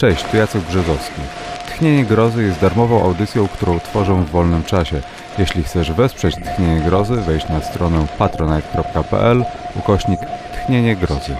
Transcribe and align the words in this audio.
Cześć, 0.00 0.24
tu 0.24 0.36
Jacek 0.36 0.62
Brzezowski. 0.62 1.20
Tchnienie 1.68 2.04
Grozy 2.04 2.42
jest 2.42 2.60
darmową 2.60 3.04
audycją, 3.04 3.48
którą 3.48 3.80
tworzę 3.80 4.14
w 4.14 4.30
wolnym 4.30 4.64
czasie. 4.64 5.00
Jeśli 5.38 5.62
chcesz 5.62 5.92
wesprzeć 5.92 6.34
Tchnienie 6.36 6.80
Grozy, 6.80 7.16
wejdź 7.16 7.48
na 7.48 7.60
stronę 7.60 8.06
patronite.pl 8.18 9.44
ukośnik 9.76 10.20
Tchnienie 10.52 10.96
Grozy. 10.96 11.36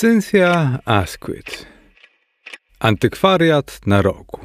Cynthia 0.00 0.78
Asquith 0.84 1.66
Antykwariat 2.80 3.80
na 3.86 4.02
rogu 4.02 4.38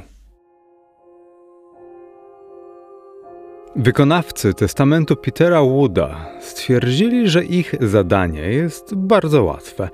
Wykonawcy 3.76 4.54
testamentu 4.54 5.16
Petera 5.16 5.62
Wooda 5.62 6.26
stwierdzili, 6.40 7.30
że 7.30 7.46
ich 7.46 7.76
zadanie 7.82 8.42
jest 8.42 8.96
bardzo 8.96 9.44
łatwe. 9.44 9.90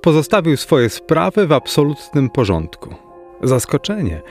Pozostawił 0.00 0.56
swoje 0.56 0.90
sprawy 0.90 1.46
w 1.46 1.52
absolutnym 1.52 2.30
porządku. 2.30 2.94
Zaskoczenie 3.42 4.22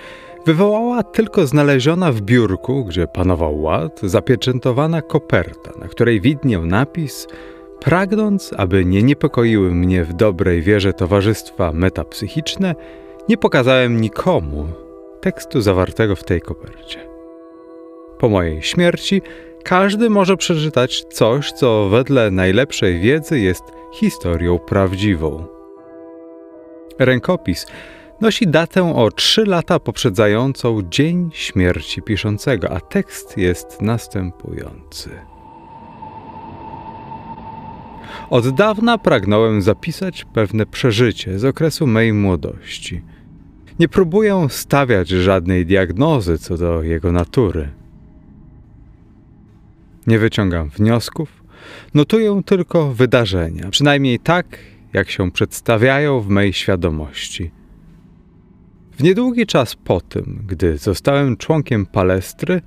wywołała 0.46 1.04
tylko 1.04 1.48
znaleziona 1.48 2.12
w 2.12 2.22
biurku, 2.22 2.86
gdzie 2.86 3.08
panował 3.08 3.62
ład, 3.62 4.00
zapieczętowana 4.04 5.02
koperta, 5.02 5.72
na 5.80 5.88
której 5.88 6.22
widniał 6.22 6.66
napis– 6.66 7.28
Pragnąc, 7.80 8.54
aby 8.58 8.86
nie 8.86 9.04
niepokoiły 9.04 9.72
mnie 9.72 10.04
w 10.04 10.14
dobrej 10.14 10.62
wierze 10.62 10.94
towarzystwa 10.94 11.72
metapsychiczne, 11.72 12.76
nie 13.30 13.38
pokazałem 13.38 14.02
nikomu 14.02 14.68
tekstu 15.22 15.62
zawartego 15.62 16.16
w 16.16 16.24
tej 16.24 16.42
kopercie. 16.42 17.00
Po 18.20 18.30
mojej 18.30 18.62
śmierci 18.62 19.22
każdy 19.64 20.10
może 20.10 20.38
przeczytać 20.38 21.04
coś, 21.04 21.52
co 21.52 21.90
wedle 21.90 22.32
najlepszej 22.32 23.00
wiedzy 23.00 23.40
jest 23.40 23.64
historią 23.94 24.60
prawdziwą. 24.60 25.46
Rękopis 27.00 27.68
nosi 28.22 28.48
datę 28.48 28.96
o 28.96 29.12
trzy 29.12 29.46
lata 29.46 29.80
poprzedzającą 29.80 30.82
dzień 30.90 31.30
śmierci 31.34 32.02
piszącego, 32.02 32.70
a 32.70 32.80
tekst 32.80 33.38
jest 33.38 33.82
następujący. 33.82 35.37
Od 38.30 38.50
dawna 38.50 38.98
pragnąłem 38.98 39.62
zapisać 39.62 40.26
pewne 40.34 40.66
przeżycie 40.66 41.40
z 41.40 41.46
okresu 41.46 41.88
mej 41.88 42.14
młodości. 42.14 43.02
Nie 43.80 43.88
próbuję 43.88 44.48
stawiać 44.50 45.10
żadnej 45.10 45.66
diagnozy 45.66 46.38
co 46.38 46.58
do 46.58 46.84
jego 46.84 47.12
natury. 47.12 47.70
Nie 50.08 50.20
wyciągam 50.20 50.70
wniosków, 50.70 51.44
notuję 51.94 52.42
tylko 52.46 52.94
wydarzenia, 52.94 53.70
przynajmniej 53.70 54.20
tak, 54.20 54.46
jak 54.94 55.10
się 55.10 55.32
przedstawiają 55.32 56.22
w 56.22 56.30
mej 56.30 56.54
świadomości. 56.54 57.52
W 58.92 59.04
niedługi 59.04 59.46
czas 59.46 59.76
po 59.76 60.02
tym, 60.02 60.44
gdy 60.48 60.78
zostałem 60.78 61.38
członkiem 61.38 61.86
palestry, 61.86 62.62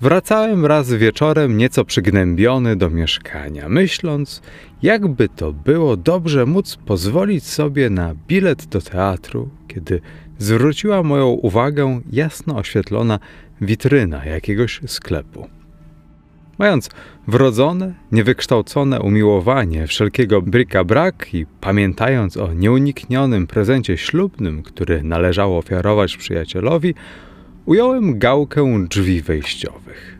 Wracałem 0.00 0.66
raz 0.66 0.92
wieczorem 0.92 1.56
nieco 1.56 1.84
przygnębiony 1.84 2.76
do 2.76 2.90
mieszkania, 2.90 3.68
myśląc, 3.68 4.42
jakby 4.82 5.28
to 5.28 5.52
było 5.52 5.96
dobrze 5.96 6.46
móc 6.46 6.76
pozwolić 6.76 7.44
sobie 7.44 7.90
na 7.90 8.14
bilet 8.28 8.66
do 8.66 8.80
teatru, 8.80 9.48
kiedy 9.68 10.00
zwróciła 10.38 11.02
moją 11.02 11.26
uwagę 11.26 12.00
jasno 12.12 12.56
oświetlona 12.56 13.18
witryna 13.60 14.24
jakiegoś 14.24 14.80
sklepu. 14.86 15.48
Mając 16.58 16.90
wrodzone, 17.28 17.94
niewykształcone 18.12 19.00
umiłowanie 19.00 19.86
wszelkiego 19.86 20.42
bric-a-brac 20.42 21.14
i 21.32 21.46
pamiętając 21.60 22.36
o 22.36 22.52
nieuniknionym 22.52 23.46
prezencie 23.46 23.96
ślubnym, 23.96 24.62
który 24.62 25.02
należało 25.02 25.58
ofiarować 25.58 26.16
przyjacielowi, 26.16 26.94
ująłem 27.66 28.18
gałkę 28.18 28.86
drzwi 28.90 29.22
wejściowych. 29.22 30.18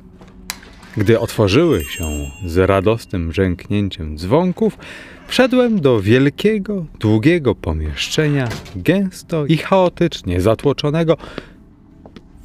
Gdy 0.96 1.20
otworzyły 1.20 1.84
się 1.84 2.04
z 2.46 2.56
radosnym 2.56 3.32
rzęknięciem 3.32 4.18
dzwonków, 4.18 4.78
wszedłem 5.26 5.80
do 5.80 6.00
wielkiego, 6.00 6.86
długiego 7.00 7.54
pomieszczenia, 7.54 8.48
gęsto 8.76 9.46
i 9.46 9.56
chaotycznie 9.56 10.40
zatłoczonego 10.40 11.16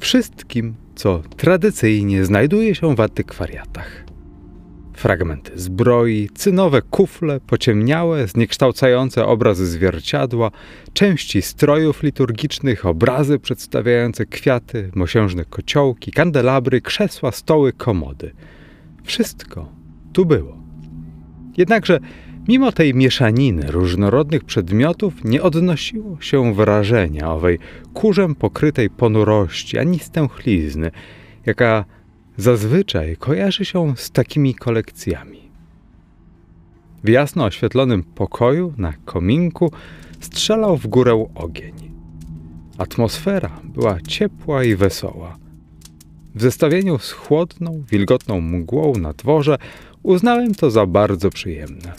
wszystkim, 0.00 0.74
co 0.94 1.22
tradycyjnie 1.36 2.24
znajduje 2.24 2.74
się 2.74 2.94
w 2.94 3.00
antykwariatach 3.00 4.11
fragmenty 5.02 5.52
zbroi, 5.54 6.28
cynowe 6.34 6.82
kufle, 6.82 7.40
pociemniałe, 7.40 8.28
zniekształcające 8.28 9.26
obrazy 9.26 9.66
zwierciadła, 9.66 10.50
części 10.92 11.42
strojów 11.42 12.02
liturgicznych, 12.02 12.86
obrazy 12.86 13.38
przedstawiające 13.38 14.26
kwiaty, 14.26 14.90
mosiężne 14.94 15.44
kociołki, 15.44 16.12
kandelabry, 16.12 16.80
krzesła, 16.80 17.32
stoły, 17.32 17.72
komody. 17.72 18.32
Wszystko 19.04 19.68
tu 20.12 20.26
było. 20.26 20.56
Jednakże 21.56 21.98
mimo 22.48 22.72
tej 22.72 22.94
mieszaniny 22.94 23.62
różnorodnych 23.70 24.44
przedmiotów 24.44 25.24
nie 25.24 25.42
odnosiło 25.42 26.20
się 26.20 26.54
wrażenia 26.54 27.32
owej 27.32 27.58
kurzem 27.94 28.34
pokrytej 28.34 28.90
ponurości 28.90 29.78
ani 29.78 29.98
stęchlizny, 29.98 30.90
jaka 31.46 31.84
zazwyczaj 32.36 33.16
kojarzy 33.16 33.64
się 33.64 33.94
z 33.96 34.10
takimi 34.10 34.54
kolekcjami. 34.54 35.42
W 37.04 37.08
jasno 37.08 37.44
oświetlonym 37.44 38.02
pokoju 38.02 38.74
na 38.76 38.92
kominku 39.04 39.72
strzelał 40.20 40.76
w 40.76 40.86
górę 40.86 41.26
ogień. 41.34 41.74
Atmosfera 42.78 43.60
była 43.64 44.00
ciepła 44.00 44.64
i 44.64 44.76
wesoła. 44.76 45.38
W 46.34 46.42
zestawieniu 46.42 46.98
z 46.98 47.12
chłodną, 47.12 47.84
wilgotną 47.90 48.40
mgłą 48.40 48.92
na 48.94 49.12
dworze 49.12 49.58
uznałem 50.02 50.54
to 50.54 50.70
za 50.70 50.86
bardzo 50.86 51.30
przyjemne. 51.30 51.92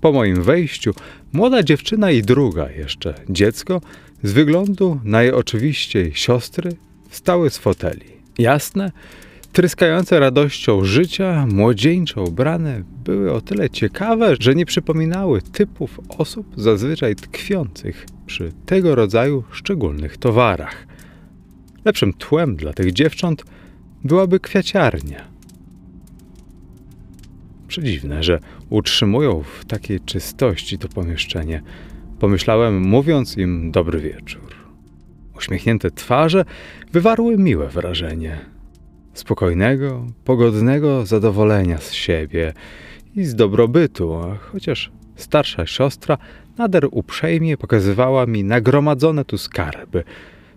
Po 0.00 0.12
moim 0.12 0.42
wejściu 0.42 0.94
młoda 1.32 1.62
dziewczyna 1.62 2.10
i 2.10 2.22
druga 2.22 2.70
jeszcze 2.70 3.14
dziecko 3.28 3.80
z 4.22 4.32
wyglądu 4.32 5.00
najoczywiściej 5.04 6.14
siostry 6.14 6.76
wstały 7.08 7.50
z 7.50 7.58
foteli. 7.58 8.21
Jasne, 8.38 8.92
tryskające 9.52 10.20
radością 10.20 10.84
życia, 10.84 11.46
młodzieńczo 11.46 12.22
ubrane, 12.22 12.82
były 13.04 13.32
o 13.32 13.40
tyle 13.40 13.70
ciekawe, 13.70 14.36
że 14.40 14.54
nie 14.54 14.66
przypominały 14.66 15.42
typów 15.42 16.00
osób 16.08 16.46
zazwyczaj 16.56 17.16
tkwiących 17.16 18.06
przy 18.26 18.52
tego 18.66 18.94
rodzaju 18.94 19.44
szczególnych 19.52 20.16
towarach. 20.16 20.86
Lepszym 21.84 22.12
tłem 22.12 22.56
dla 22.56 22.72
tych 22.72 22.92
dziewcząt 22.92 23.44
byłaby 24.04 24.40
kwiaciarnia. 24.40 25.24
Przedziwne, 27.68 28.22
że 28.22 28.40
utrzymują 28.70 29.42
w 29.42 29.64
takiej 29.64 30.00
czystości 30.00 30.78
to 30.78 30.88
pomieszczenie, 30.88 31.62
pomyślałem, 32.18 32.80
mówiąc 32.80 33.36
im 33.36 33.70
dobry 33.70 34.00
wieczór. 34.00 34.51
Uśmiechnięte 35.36 35.90
twarze 35.90 36.44
wywarły 36.92 37.38
miłe 37.38 37.68
wrażenie. 37.68 38.38
Spokojnego, 39.14 40.06
pogodnego 40.24 41.06
zadowolenia 41.06 41.78
z 41.78 41.92
siebie 41.92 42.52
i 43.16 43.24
z 43.24 43.34
dobrobytu, 43.34 44.18
chociaż 44.52 44.90
starsza 45.16 45.66
siostra 45.66 46.18
nader 46.58 46.88
uprzejmie 46.90 47.56
pokazywała 47.56 48.26
mi 48.26 48.44
nagromadzone 48.44 49.24
tu 49.24 49.38
skarby, 49.38 50.04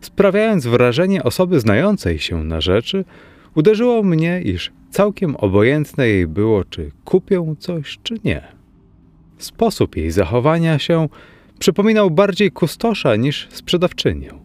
sprawiając 0.01 0.67
wrażenie 0.67 1.23
osoby 1.23 1.59
znającej 1.59 2.19
się 2.19 2.43
na 2.43 2.61
rzeczy, 2.61 3.05
uderzyło 3.55 4.03
mnie, 4.03 4.41
iż 4.41 4.71
całkiem 4.89 5.35
obojętne 5.35 6.07
jej 6.07 6.27
było, 6.27 6.63
czy 6.63 6.91
kupię 7.05 7.55
coś, 7.59 7.99
czy 8.03 8.15
nie. 8.23 8.41
Sposób 9.37 9.95
jej 9.95 10.11
zachowania 10.11 10.79
się 10.79 11.07
przypominał 11.59 12.11
bardziej 12.11 12.51
kustosza 12.51 13.15
niż 13.15 13.47
sprzedawczynię. 13.51 14.44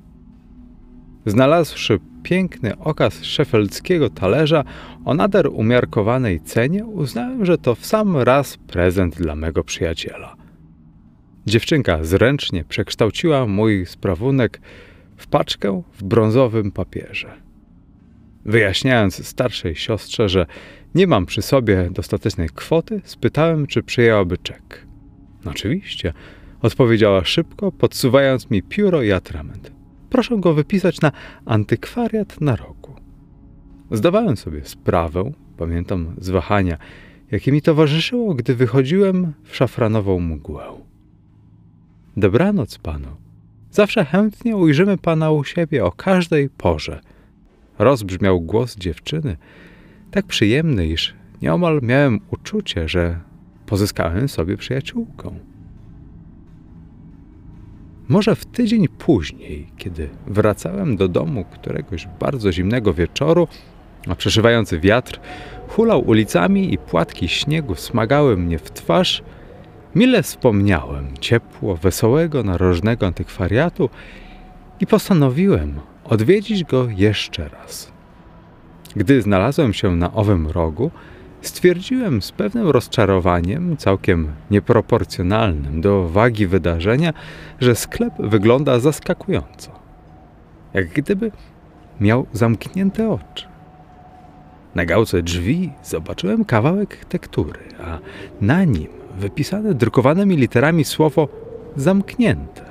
Znalazłszy 1.27 1.99
piękny 2.23 2.79
okaz 2.79 3.25
szefeldzkiego 3.25 4.11
talerza 4.11 4.65
o 5.05 5.15
nader 5.15 5.49
umiarkowanej 5.53 6.41
cenie, 6.41 6.85
uznałem, 6.85 7.45
że 7.45 7.59
to 7.59 7.75
w 7.75 7.87
sam 7.87 8.17
raz 8.17 8.57
prezent 8.57 9.17
dla 9.17 9.37
mego 9.37 9.65
przyjaciela. 9.65 10.37
Dziewczynka 11.47 12.05
zręcznie 12.05 12.65
przekształciła 12.65 13.47
mój 13.47 13.87
sprawunek 13.87 14.61
w 15.17 15.27
paczkę 15.27 15.83
w 15.93 16.05
brązowym 16.05 16.73
papierze. 16.73 17.33
Wyjaśniając 18.45 19.27
starszej 19.27 19.77
siostrze, 19.77 20.29
że 20.29 20.47
nie 20.95 21.07
mam 21.07 21.27
przy 21.27 21.43
sobie 21.43 21.89
dostatecznej 21.91 22.49
kwoty, 22.55 23.01
spytałem, 23.05 23.67
czy 23.67 23.83
przyjęłaby 23.83 24.39
czek. 24.39 24.87
Oczywiście, 25.45 26.13
odpowiedziała 26.63 27.25
szybko, 27.25 27.73
podsuwając 27.73 28.51
mi 28.51 28.63
pióro 28.63 29.03
i 29.03 29.13
atrament. 29.13 29.80
Proszę 30.11 30.37
go 30.39 30.55
wypisać 30.55 31.01
na 31.01 31.13
antykwariat 31.45 32.41
na 32.41 32.57
roku. 32.57 32.95
Zdawałem 33.91 34.37
sobie 34.37 34.65
sprawę, 34.65 35.33
pamiętam 35.57 36.15
z 36.19 36.31
wahania, 36.31 36.79
jakie 37.31 37.53
mi 37.53 37.63
towarzyszyło, 37.63 38.35
gdy 38.35 38.55
wychodziłem 38.55 39.33
w 39.45 39.57
szafranową 39.57 40.21
mgłę. 40.21 40.65
Dobranoc 42.17 42.79
panu. 42.79 43.09
Zawsze 43.71 44.05
chętnie 44.05 44.57
ujrzymy 44.57 44.99
pana 44.99 45.31
u 45.31 45.45
siebie 45.45 45.85
o 45.85 45.93
każdej 45.93 46.49
porze. 46.49 47.01
Rozbrzmiał 47.79 48.41
głos 48.41 48.77
dziewczyny, 48.77 49.37
tak 50.11 50.27
przyjemny, 50.27 50.87
iż 50.87 51.15
nieomal 51.43 51.81
miałem 51.83 52.21
uczucie, 52.31 52.89
że 52.89 53.21
pozyskałem 53.67 54.29
sobie 54.29 54.57
przyjaciółkę. 54.57 55.31
Może 58.11 58.35
w 58.35 58.47
tydzień 58.47 58.89
później, 58.89 59.67
kiedy 59.77 60.09
wracałem 60.27 60.97
do 60.97 61.09
domu 61.09 61.45
któregoś 61.45 62.09
bardzo 62.21 62.53
zimnego 62.53 62.95
wieczoru, 62.95 63.49
a 64.09 64.15
przeszywający 64.15 64.81
wiatr 64.81 65.21
hulał 65.69 66.09
ulicami 66.09 66.75
i 66.75 66.79
płatki 66.79 67.29
śniegu 67.29 67.75
smagały 67.75 68.37
mnie 68.37 68.59
w 68.59 68.71
twarz, 68.71 69.23
mile 69.95 70.23
wspomniałem 70.23 71.09
ciepło, 71.21 71.77
wesołego, 71.77 72.43
narożnego 72.43 73.07
antykwariatu 73.07 73.91
i 74.81 74.87
postanowiłem 74.87 75.81
odwiedzić 76.05 76.65
go 76.65 76.89
jeszcze 76.97 77.49
raz. 77.49 77.93
Gdy 78.97 79.23
znalazłem 79.23 79.73
się 79.73 79.97
na 79.97 80.13
owym 80.13 80.47
rogu, 80.47 80.91
stwierdziłem 81.43 82.23
z 82.23 82.33
pewnym 82.33 82.69
rozczarowaniem, 82.69 83.77
całkiem 83.77 84.33
nieproporcjonalnym 84.51 85.81
do 85.81 86.09
wagi 86.09 86.47
wydarzenia, 86.47 87.13
że 87.61 87.75
sklep 87.75 88.15
wygląda 88.19 88.79
zaskakująco. 88.79 89.71
Jak 90.75 90.89
gdyby 90.89 91.31
miał 92.01 92.27
zamknięte 92.33 93.11
oczy. 93.11 93.47
Na 94.75 94.85
gałce 94.85 95.23
drzwi 95.23 95.73
zobaczyłem 95.85 96.45
kawałek 96.45 97.05
tektury, 97.05 97.61
a 97.85 97.99
na 98.41 98.65
nim 98.65 98.89
wypisane 99.19 99.75
drukowanymi 99.75 100.37
literami 100.37 100.85
słowo 100.85 101.29
zamknięte. 101.77 102.70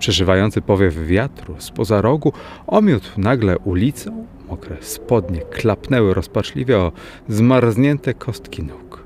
Przeżywający 0.00 0.62
powiew 0.62 1.06
wiatru 1.06 1.54
spoza 1.58 2.00
rogu 2.00 2.32
omiótł 2.66 3.08
nagle 3.16 3.58
ulicą, 3.58 4.26
mokre 4.48 4.76
spodnie 4.80 5.40
klapnęły 5.40 6.14
rozpaczliwie 6.14 6.78
o 6.78 6.92
zmarznięte 7.28 8.14
kostki 8.14 8.62
nóg. 8.62 9.04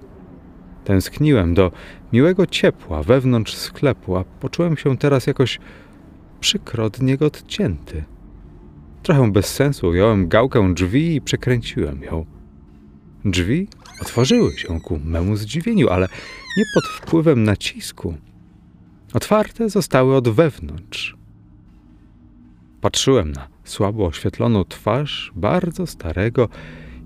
Tęskniłem 0.84 1.54
do 1.54 1.72
miłego 2.12 2.46
ciepła 2.46 3.02
wewnątrz 3.02 3.54
sklepu, 3.54 4.16
a 4.16 4.24
poczułem 4.24 4.76
się 4.76 4.98
teraz 4.98 5.26
jakoś 5.26 5.58
przykro 6.40 6.84
od 6.84 7.02
niego 7.02 7.26
odcięty. 7.26 8.04
Trochę 9.02 9.32
bez 9.32 9.46
sensu 9.46 9.88
ująłem 9.88 10.28
gałkę 10.28 10.74
drzwi 10.74 11.14
i 11.14 11.20
przekręciłem 11.20 12.02
ją. 12.02 12.26
Drzwi 13.24 13.68
otworzyły 14.02 14.52
się 14.52 14.80
ku 14.80 15.00
memu 15.04 15.36
zdziwieniu, 15.36 15.88
ale 15.88 16.08
nie 16.56 16.64
pod 16.74 16.84
wpływem 16.86 17.44
nacisku. 17.44 18.14
Otwarte 19.14 19.70
zostały 19.70 20.16
od 20.16 20.28
wewnątrz. 20.28 21.16
Patrzyłem 22.80 23.32
na 23.32 23.48
słabo 23.64 24.06
oświetloną 24.06 24.64
twarz 24.64 25.32
bardzo 25.36 25.86
starego 25.86 26.48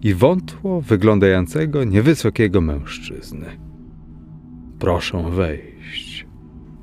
i 0.02 0.14
wątło 0.14 0.80
wyglądającego 0.80 1.84
niewysokiego 1.84 2.60
mężczyzny. 2.60 3.58
Proszę 4.78 5.30
wejść. 5.30 6.26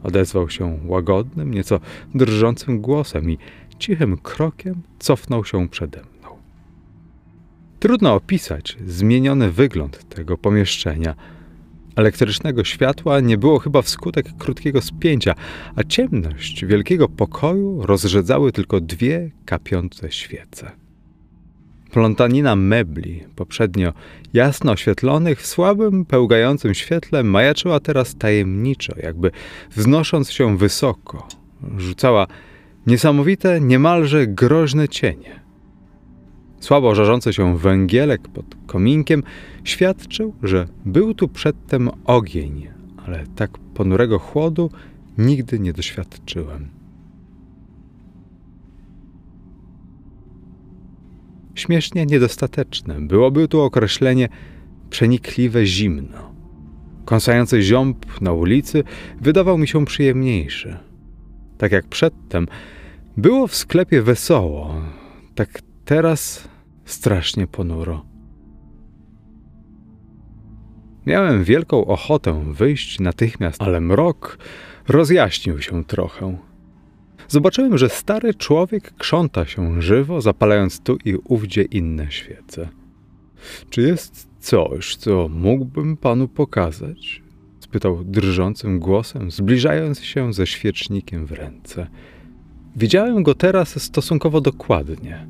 Odezwał 0.03 0.49
się 0.49 0.79
łagodnym, 0.85 1.53
nieco 1.53 1.79
drżącym 2.15 2.81
głosem 2.81 3.29
i 3.29 3.37
cichym 3.79 4.17
krokiem 4.17 4.81
cofnął 4.99 5.45
się 5.45 5.69
przede 5.69 5.97
mną. 5.99 6.29
Trudno 7.79 8.13
opisać 8.13 8.77
zmieniony 8.85 9.51
wygląd 9.51 10.09
tego 10.09 10.37
pomieszczenia. 10.37 11.15
Elektrycznego 11.95 12.63
światła 12.63 13.19
nie 13.19 13.37
było 13.37 13.59
chyba 13.59 13.81
wskutek 13.81 14.25
krótkiego 14.37 14.81
spięcia, 14.81 15.35
a 15.75 15.83
ciemność 15.83 16.65
wielkiego 16.65 17.09
pokoju 17.09 17.85
rozrzedzały 17.85 18.51
tylko 18.51 18.81
dwie 18.81 19.31
kapiące 19.45 20.11
świece. 20.11 20.71
Plątanina 21.91 22.55
mebli, 22.55 23.23
poprzednio 23.35 23.93
jasno 24.33 24.71
oświetlonych, 24.71 25.41
w 25.41 25.47
słabym, 25.47 26.05
pełgającym 26.05 26.73
świetle 26.73 27.23
majaczyła 27.23 27.79
teraz 27.79 28.15
tajemniczo, 28.15 28.93
jakby 29.03 29.31
wznosząc 29.75 30.31
się 30.31 30.57
wysoko. 30.57 31.27
Rzucała 31.77 32.27
niesamowite, 32.87 33.61
niemalże 33.61 34.27
groźne 34.27 34.89
cienie. 34.89 35.39
Słabo 36.59 36.95
żarzący 36.95 37.33
się 37.33 37.57
węgielek 37.57 38.27
pod 38.27 38.45
kominkiem 38.67 39.23
świadczył, 39.65 40.33
że 40.43 40.67
był 40.85 41.13
tu 41.13 41.27
przedtem 41.27 41.89
ogień, 42.05 42.67
ale 43.05 43.23
tak 43.35 43.57
ponurego 43.57 44.19
chłodu 44.19 44.69
nigdy 45.17 45.59
nie 45.59 45.73
doświadczyłem. 45.73 46.69
Śmiesznie 51.55 52.05
niedostateczne 52.05 53.01
byłoby 53.01 53.47
tu 53.47 53.61
określenie 53.61 54.29
przenikliwe 54.89 55.65
zimno. 55.65 56.35
Kąsający 57.05 57.61
ziąb 57.61 58.21
na 58.21 58.31
ulicy 58.31 58.83
wydawał 59.21 59.57
mi 59.57 59.67
się 59.67 59.85
przyjemniejszy. 59.85 60.77
Tak 61.57 61.71
jak 61.71 61.87
przedtem, 61.87 62.47
było 63.17 63.47
w 63.47 63.55
sklepie 63.55 64.01
wesoło, 64.01 64.81
tak 65.35 65.61
teraz 65.85 66.47
strasznie 66.85 67.47
ponuro. 67.47 68.14
Miałem 71.05 71.43
wielką 71.43 71.85
ochotę 71.85 72.53
wyjść 72.53 72.99
natychmiast, 72.99 73.61
ale 73.61 73.81
mrok 73.81 74.37
rozjaśnił 74.87 75.61
się 75.61 75.83
trochę. 75.83 76.37
Zobaczyłem, 77.27 77.77
że 77.77 77.89
stary 77.89 78.33
człowiek 78.33 78.93
krząta 78.97 79.45
się 79.45 79.81
żywo, 79.81 80.21
zapalając 80.21 80.79
tu 80.79 80.97
i 81.05 81.15
ówdzie 81.15 81.61
inne 81.61 82.11
świece. 82.11 82.69
Czy 83.69 83.81
jest 83.81 84.29
coś, 84.39 84.95
co 84.95 85.29
mógłbym 85.29 85.97
panu 85.97 86.27
pokazać? 86.27 87.25
spytał 87.59 88.03
drżącym 88.03 88.79
głosem, 88.79 89.31
zbliżając 89.31 90.03
się 90.03 90.33
ze 90.33 90.47
świecznikiem 90.47 91.25
w 91.25 91.31
ręce. 91.31 91.87
Widziałem 92.75 93.23
go 93.23 93.35
teraz 93.35 93.83
stosunkowo 93.83 94.41
dokładnie. 94.41 95.27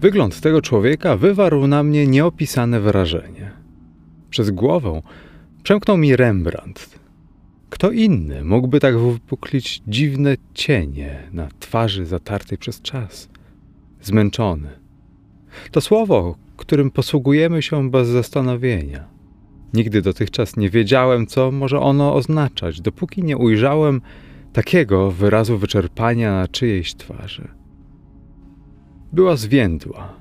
Wygląd 0.00 0.40
tego 0.40 0.62
człowieka 0.62 1.16
wywarł 1.16 1.66
na 1.66 1.82
mnie 1.82 2.06
nieopisane 2.06 2.80
wrażenie. 2.80 3.61
Przez 4.32 4.50
głowę 4.50 5.02
przemknął 5.62 5.96
mi 5.96 6.16
Rembrandt. 6.16 6.98
Kto 7.70 7.90
inny 7.90 8.44
mógłby 8.44 8.80
tak 8.80 8.98
wypuklić 8.98 9.82
dziwne 9.86 10.34
cienie 10.54 11.28
na 11.32 11.48
twarzy 11.60 12.06
zatartej 12.06 12.58
przez 12.58 12.82
czas? 12.82 13.28
Zmęczony. 14.02 14.68
To 15.70 15.80
słowo, 15.80 16.36
którym 16.56 16.90
posługujemy 16.90 17.62
się 17.62 17.90
bez 17.90 18.08
zastanowienia. 18.08 19.04
Nigdy 19.74 20.02
dotychczas 20.02 20.56
nie 20.56 20.70
wiedziałem, 20.70 21.26
co 21.26 21.50
może 21.50 21.80
ono 21.80 22.14
oznaczać, 22.14 22.80
dopóki 22.80 23.22
nie 23.22 23.36
ujrzałem 23.36 24.00
takiego 24.52 25.10
wyrazu 25.10 25.58
wyczerpania 25.58 26.32
na 26.32 26.48
czyjejś 26.48 26.94
twarzy. 26.94 27.48
Była 29.12 29.36
zwiędła. 29.36 30.14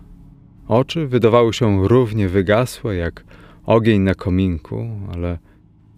Oczy 0.67 1.07
wydawały 1.07 1.53
się 1.53 1.87
równie 1.87 2.29
wygasłe 2.29 2.95
jak 2.95 3.23
ogień 3.65 4.01
na 4.01 4.15
kominku, 4.15 4.87
ale 5.13 5.37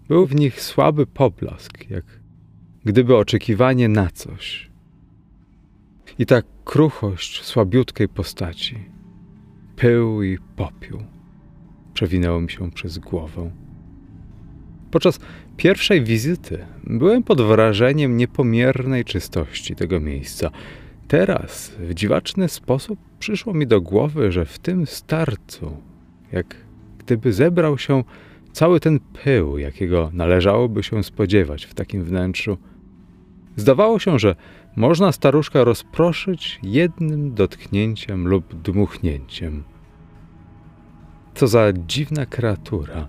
był 0.08 0.26
w 0.26 0.34
nich 0.34 0.60
słaby 0.60 1.06
poblask, 1.06 1.90
jak 1.90 2.04
gdyby 2.84 3.16
oczekiwanie 3.16 3.88
na 3.88 4.10
coś. 4.10 4.70
I 6.18 6.26
ta 6.26 6.42
kruchość 6.64 7.42
słabiutkiej 7.42 8.08
postaci, 8.08 8.78
pył 9.76 10.22
i 10.22 10.38
popiół, 10.56 11.00
przewinęło 11.94 12.40
mi 12.40 12.50
się 12.50 12.70
przez 12.70 12.98
głowę. 12.98 13.50
Podczas 14.90 15.18
pierwszej 15.56 16.04
wizyty 16.04 16.66
byłem 16.84 17.22
pod 17.22 17.40
wrażeniem 17.40 18.16
niepomiernej 18.16 19.04
czystości 19.04 19.76
tego 19.76 20.00
miejsca. 20.00 20.50
Teraz 21.08 21.68
w 21.78 21.94
dziwaczny 21.94 22.48
sposób 22.48 22.98
przyszło 23.18 23.54
mi 23.54 23.66
do 23.66 23.80
głowy, 23.80 24.32
że 24.32 24.44
w 24.44 24.58
tym 24.58 24.86
starcu, 24.86 25.76
jak 26.32 26.56
gdyby 27.06 27.32
zebrał 27.32 27.78
się 27.78 28.04
cały 28.52 28.80
ten 28.80 29.00
pył, 29.24 29.58
jakiego 29.58 30.10
należałoby 30.12 30.82
się 30.82 31.02
spodziewać 31.02 31.64
w 31.64 31.74
takim 31.74 32.04
wnętrzu. 32.04 32.58
Zdawało 33.56 33.98
się, 33.98 34.18
że 34.18 34.36
można 34.76 35.12
staruszka 35.12 35.64
rozproszyć 35.64 36.60
jednym 36.62 37.34
dotknięciem 37.34 38.28
lub 38.28 38.62
dmuchnięciem. 38.62 39.64
Co 41.34 41.46
za 41.46 41.72
dziwna 41.72 42.26
kreatura, 42.26 43.08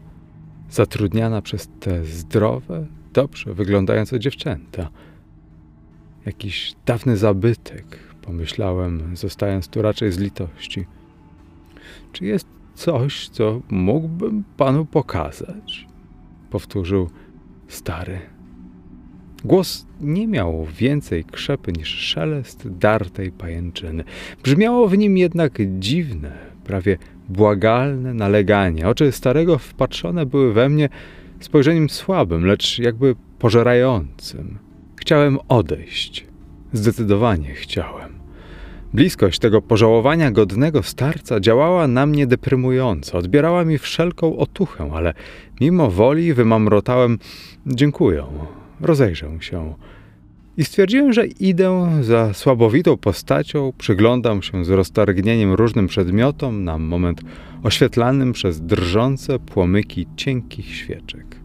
zatrudniana 0.70 1.42
przez 1.42 1.70
te 1.80 2.06
zdrowe, 2.06 2.88
dobrze 3.14 3.54
wyglądające 3.54 4.20
dziewczęta. 4.20 4.90
Jakiś 6.26 6.74
dawny 6.86 7.18
zabytek, 7.18 8.00
pomyślałem, 8.22 9.16
zostając 9.16 9.68
tu 9.68 9.82
raczej 9.82 10.12
z 10.12 10.18
litości. 10.18 10.86
Czy 12.12 12.26
jest 12.26 12.55
coś, 12.76 13.30
co 13.30 13.62
mógłbym 13.70 14.44
panu 14.58 14.86
pokazać? 14.86 15.88
Powtórzył 16.50 17.10
stary. 17.68 18.20
Głos 19.46 19.86
nie 20.02 20.28
miał 20.28 20.68
więcej 20.78 21.24
krzepy 21.24 21.72
niż 21.72 21.90
szelest 21.90 22.78
dartej 22.78 23.32
pajęczyny. 23.32 24.04
Brzmiało 24.44 24.88
w 24.88 24.98
nim 24.98 25.18
jednak 25.18 25.58
dziwne, 25.80 26.32
prawie 26.64 26.98
błagalne 27.30 28.14
naleganie. 28.14 28.88
Oczy 28.88 29.12
starego 29.12 29.58
wpatrzone 29.58 30.26
były 30.26 30.54
we 30.54 30.70
mnie 30.70 30.90
spojrzeniem 31.40 31.90
słabym, 31.90 32.46
lecz 32.46 32.80
jakby 32.80 33.16
pożerającym. 33.40 34.58
Chciałem 34.96 35.38
odejść. 35.48 36.26
Zdecydowanie 36.74 37.54
chciałem. 37.54 38.15
Bliskość 38.96 39.40
tego 39.40 39.62
pożałowania 39.62 40.32
godnego 40.32 40.84
starca 40.84 41.40
działała 41.40 41.88
na 41.88 42.06
mnie 42.06 42.28
deprymująco, 42.28 43.18
odbierała 43.18 43.66
mi 43.66 43.78
wszelką 43.78 44.38
otuchę, 44.38 44.92
ale 44.94 45.14
mimo 45.62 45.92
woli 45.92 46.34
wymamrotałem 46.34 47.20
dziękuję, 47.68 48.24
rozejrzę 48.82 49.30
się. 49.40 49.74
I 50.58 50.66
stwierdziłem, 50.66 51.14
że 51.14 51.28
idę 51.28 51.90
za 52.02 52.34
słabowitą 52.34 52.98
postacią, 52.98 53.74
przyglądam 53.78 54.42
się 54.42 54.66
z 54.66 54.70
roztargnieniem 54.70 55.54
różnym 55.54 55.88
przedmiotom, 55.88 56.64
na 56.64 56.78
moment 56.78 57.22
oświetlanym 57.64 58.34
przez 58.34 58.62
drżące 58.62 59.40
płomyki 59.40 60.08
cienkich 60.16 60.76
świeczek. 60.76 61.45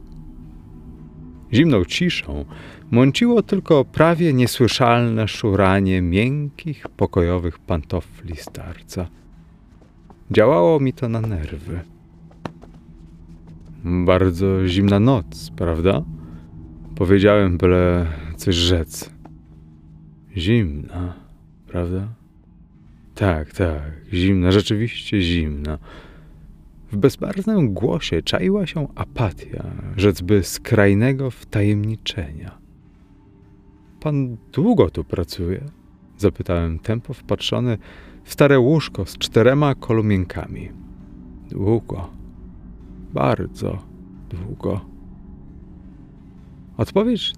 Zimną 1.52 1.84
ciszą 1.84 2.44
mąciło 2.90 3.42
tylko 3.42 3.84
prawie 3.84 4.32
niesłyszalne 4.32 5.28
szuranie 5.28 6.02
miękkich, 6.02 6.88
pokojowych 6.88 7.58
pantofli 7.58 8.36
starca. 8.36 9.08
Działało 10.30 10.80
mi 10.80 10.92
to 10.92 11.08
na 11.08 11.20
nerwy. 11.20 11.80
Bardzo 13.84 14.68
zimna 14.68 15.00
noc, 15.00 15.50
prawda? 15.56 16.02
Powiedziałem, 16.96 17.58
byle 17.58 18.06
coś 18.36 18.54
rzec. 18.54 19.10
Zimna, 20.36 21.14
prawda? 21.66 22.08
Tak, 23.14 23.52
tak, 23.52 23.92
zimna, 24.12 24.52
rzeczywiście 24.52 25.20
zimna. 25.20 25.78
W 26.92 26.96
bezbarwnym 26.96 27.74
głosie 27.74 28.22
czaiła 28.22 28.66
się 28.66 28.88
apatia, 28.94 29.64
rzecby 29.96 30.42
skrajnego 30.44 31.30
wtajemniczenia. 31.30 32.58
Pan 34.00 34.36
długo 34.52 34.90
tu 34.90 35.04
pracuje? 35.04 35.64
Zapytałem 36.16 36.78
tempo 36.78 37.14
wpatrzony 37.14 37.78
w 38.24 38.32
stare 38.32 38.58
łóżko 38.58 39.06
z 39.06 39.18
czterema 39.18 39.74
kolumienkami. 39.74 40.70
Długo. 41.50 42.10
Bardzo 43.12 43.78
długo. 44.28 44.80
Odpowiedź 46.76 47.32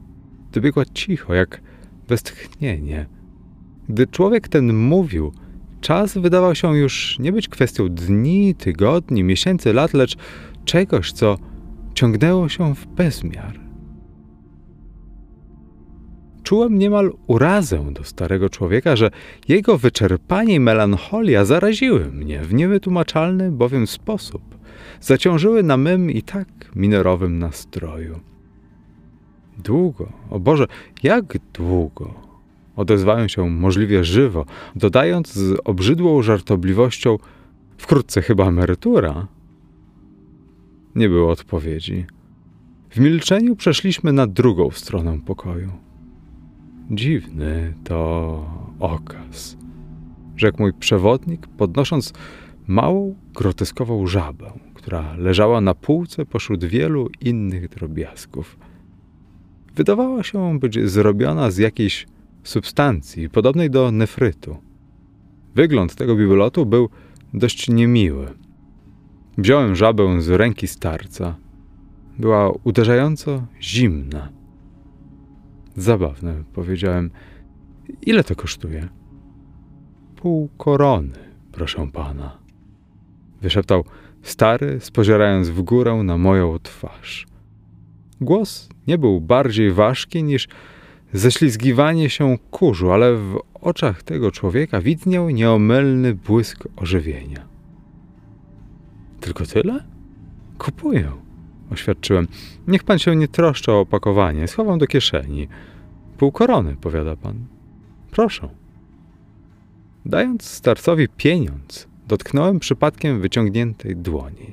dobiegła 0.53 0.85
cicho, 0.85 1.35
jak 1.35 1.61
westchnienie. 2.09 3.07
Gdy 3.89 4.07
człowiek 4.07 4.49
ten 4.49 4.75
mówił, 4.75 5.33
czas 5.83 6.19
wydawał 6.19 6.55
się 6.55 6.77
już 6.77 7.19
nie 7.19 7.33
być 7.33 7.49
kwestią 7.49 7.89
dni, 7.89 8.55
tygodni, 8.55 9.25
miesięcy, 9.25 9.73
lat, 9.73 9.95
lecz 9.95 10.17
czegoś, 10.65 11.13
co 11.13 11.39
ciągnęło 11.95 12.49
się 12.49 12.75
w 12.75 12.87
bezmiar. 12.87 13.61
Czułem 16.43 16.79
niemal 16.79 17.13
urazę 17.27 17.85
do 17.93 18.05
starego 18.05 18.49
człowieka, 18.49 18.97
że 18.97 19.11
jego 19.49 19.79
wyczerpanie 19.79 20.55
i 20.55 20.61
melancholia 20.61 21.45
zaraziły 21.45 22.13
mnie 22.13 22.41
w 22.41 22.55
niewytłumaczalny 22.55 23.53
bowiem 23.53 23.87
sposób. 23.87 24.43
Zaciążyły 25.01 25.63
na 25.63 25.77
mym 25.77 26.11
i 26.11 26.23
tak 26.23 26.49
minerowym 26.75 27.39
nastroju. 27.39 28.21
Długo, 29.59 30.13
o 30.31 30.41
Boże, 30.41 30.67
jak 31.03 31.39
długo? 31.55 32.32
Odezwałem 32.77 33.29
się 33.29 33.51
możliwie 33.51 34.05
żywo, 34.05 34.45
dodając 34.77 35.33
z 35.33 35.61
obrzydłą 35.65 36.23
żartobliwością: 36.23 37.19
Wkrótce 37.77 38.23
chyba 38.23 38.49
emerytura. 38.49 39.27
Nie 40.95 41.09
było 41.09 41.31
odpowiedzi. 41.31 42.07
W 42.91 42.99
milczeniu 42.99 43.57
przeszliśmy 43.57 44.13
na 44.13 44.27
drugą 44.27 44.71
stronę 44.71 45.21
pokoju. 45.27 45.73
Dziwny 46.91 47.75
to 47.85 48.47
okaz, 48.81 49.57
rzekł 50.37 50.63
mój 50.63 50.73
przewodnik, 50.73 51.47
podnosząc 51.47 52.13
małą, 52.67 53.15
groteskową 53.35 54.07
żabę, 54.07 54.53
która 54.75 55.17
leżała 55.17 55.61
na 55.61 55.75
półce 55.75 56.27
pośród 56.27 56.65
wielu 56.65 57.09
innych 57.21 57.69
drobiazgów. 57.69 58.59
Wydawała 59.77 60.23
się 60.23 60.59
być 60.59 60.91
zrobiona 60.91 61.51
z 61.51 61.59
jakiejś 61.59 62.07
substancji 62.43 63.31
podobnej 63.31 63.71
do 63.71 63.93
nefrytu. 63.93 64.57
Wygląd 65.55 65.95
tego 65.95 66.17
bibelotu 66.17 66.67
był 66.67 66.89
dość 67.35 67.69
niemiły. 67.69 68.27
Wziąłem 69.39 69.77
żabę 69.77 70.23
z 70.23 70.29
ręki 70.29 70.67
starca. 70.67 71.37
Była 72.19 72.53
uderzająco 72.65 73.47
zimna. 73.61 74.29
Zabawne, 75.77 76.45
powiedziałem. 76.53 77.11
Ile 78.03 78.25
to 78.25 78.37
kosztuje? 78.37 78.89
Pół 80.17 80.49
korony, 80.57 81.19
proszę 81.53 81.89
pana. 81.93 82.39
Wyszeptał 83.43 83.85
stary, 84.23 84.81
spozierając 84.81 85.49
w 85.49 85.63
górę 85.63 85.95
na 85.95 86.19
moją 86.19 86.59
twarz. 86.59 87.27
Głos 88.21 88.69
nie 88.87 88.99
był 88.99 89.21
bardziej 89.21 89.73
ważki 89.73 90.25
niż 90.25 90.49
ześlizgiwanie 91.13 92.11
się 92.11 92.39
kurzu, 92.51 92.93
ale 92.93 93.17
w 93.17 93.39
oczach 93.55 94.03
tego 94.03 94.31
człowieka 94.31 94.81
widniał 94.81 95.31
nieomylny 95.31 96.15
błysk 96.15 96.65
ożywienia. 96.77 97.47
Tylko 99.21 99.47
tyle? 99.47 99.85
Kupuję, 100.59 101.13
oświadczyłem. 101.71 102.29
Niech 102.69 102.85
pan 102.85 102.99
się 102.99 103.17
nie 103.17 103.29
troszczy 103.29 103.73
o 103.73 103.81
opakowanie, 103.81 104.49
schowam 104.49 104.79
do 104.79 104.87
kieszeni. 104.87 105.49
Pół 106.19 106.33
korony, 106.33 106.77
powiada 106.77 107.17
pan. 107.17 107.47
Proszę. 108.11 108.49
Dając 110.07 110.43
starcowi 110.43 111.09
pieniądz, 111.09 111.89
dotknąłem 112.09 112.59
przypadkiem 112.59 113.21
wyciągniętej 113.21 113.97
dłoni. 113.97 114.53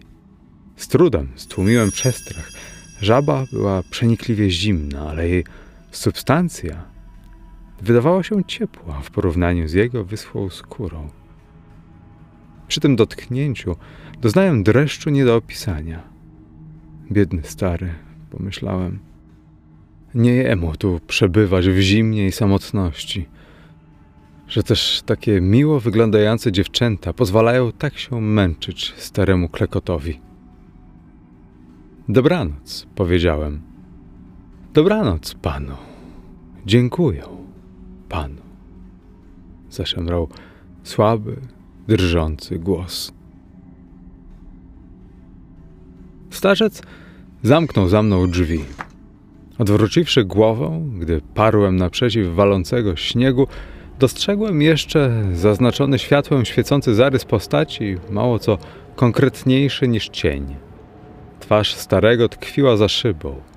Z 0.75 0.87
trudem 0.87 1.29
stłumiłem 1.35 1.91
przestrach. 1.91 2.51
Żaba 3.01 3.45
była 3.51 3.83
przenikliwie 3.89 4.49
zimna, 4.49 5.09
ale 5.09 5.29
jej 5.29 5.43
substancja 5.91 6.85
wydawała 7.81 8.23
się 8.23 8.43
ciepła 8.43 9.01
w 9.01 9.11
porównaniu 9.11 9.67
z 9.67 9.73
jego 9.73 10.03
wyschłą 10.05 10.49
skórą. 10.49 11.09
Przy 12.67 12.79
tym 12.79 12.95
dotknięciu 12.95 13.75
doznałem 14.21 14.63
dreszczu 14.63 15.09
nie 15.09 15.25
do 15.25 15.35
opisania. 15.35 16.03
Biedny 17.11 17.43
stary, 17.43 17.93
pomyślałem. 18.29 18.99
Nie 20.15 20.33
jemu 20.33 20.75
tu 20.75 20.99
przebywać 21.07 21.69
w 21.69 21.79
zimnie 21.79 22.27
i 22.27 22.31
samotności. 22.31 23.27
Że 24.47 24.63
też 24.63 25.01
takie 25.05 25.41
miło 25.41 25.79
wyglądające 25.79 26.51
dziewczęta 26.51 27.13
pozwalają 27.13 27.71
tak 27.71 27.97
się 27.97 28.21
męczyć 28.21 28.93
staremu 28.97 29.49
klekotowi. 29.49 30.21
Dobranoc, 32.09 32.87
powiedziałem. 32.95 33.68
Dobranoc 34.73 35.33
panu. 35.33 35.75
Dziękuję 36.65 37.23
panu. 38.09 38.41
Zaszemrał 39.69 40.29
słaby, 40.83 41.35
drżący 41.87 42.59
głos. 42.59 43.11
Starzec 46.29 46.81
zamknął 47.43 47.87
za 47.87 48.03
mną 48.03 48.27
drzwi. 48.27 48.59
Odwróciwszy 49.57 50.23
głowę, 50.23 50.81
gdy 50.99 51.21
parłem 51.33 51.75
naprzeciw 51.75 52.35
walącego 52.35 52.95
śniegu, 52.95 53.47
dostrzegłem 53.99 54.61
jeszcze 54.61 55.23
zaznaczony 55.33 55.99
światłem 55.99 56.45
świecący 56.45 56.95
zarys 56.95 57.25
postaci, 57.25 57.97
mało 58.09 58.39
co 58.39 58.57
konkretniejszy 58.95 59.87
niż 59.87 60.09
cień. 60.09 60.55
Twarz 61.39 61.75
starego 61.75 62.29
tkwiła 62.29 62.77
za 62.77 62.87
szybą. 62.87 63.48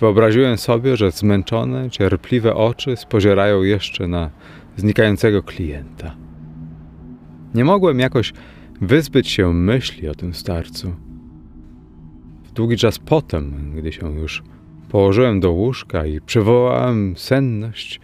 Wyobraziłem 0.00 0.58
sobie, 0.58 0.96
że 0.96 1.10
zmęczone, 1.10 1.90
cierpliwe 1.90 2.54
oczy 2.54 2.96
spozierają 2.96 3.62
jeszcze 3.62 4.08
na 4.08 4.30
znikającego 4.76 5.42
klienta. 5.42 6.14
Nie 7.54 7.64
mogłem 7.64 7.98
jakoś 7.98 8.32
wyzbyć 8.80 9.28
się 9.28 9.52
myśli 9.52 10.08
o 10.08 10.14
tym 10.14 10.34
starcu. 10.34 10.94
W 12.44 12.52
długi 12.52 12.76
czas 12.76 12.98
potem, 12.98 13.72
gdy 13.76 13.92
się 13.92 14.20
już 14.20 14.42
położyłem 14.88 15.40
do 15.40 15.52
łóżka 15.52 16.06
i 16.06 16.20
przywołałem 16.20 17.16
senność, 17.16 18.00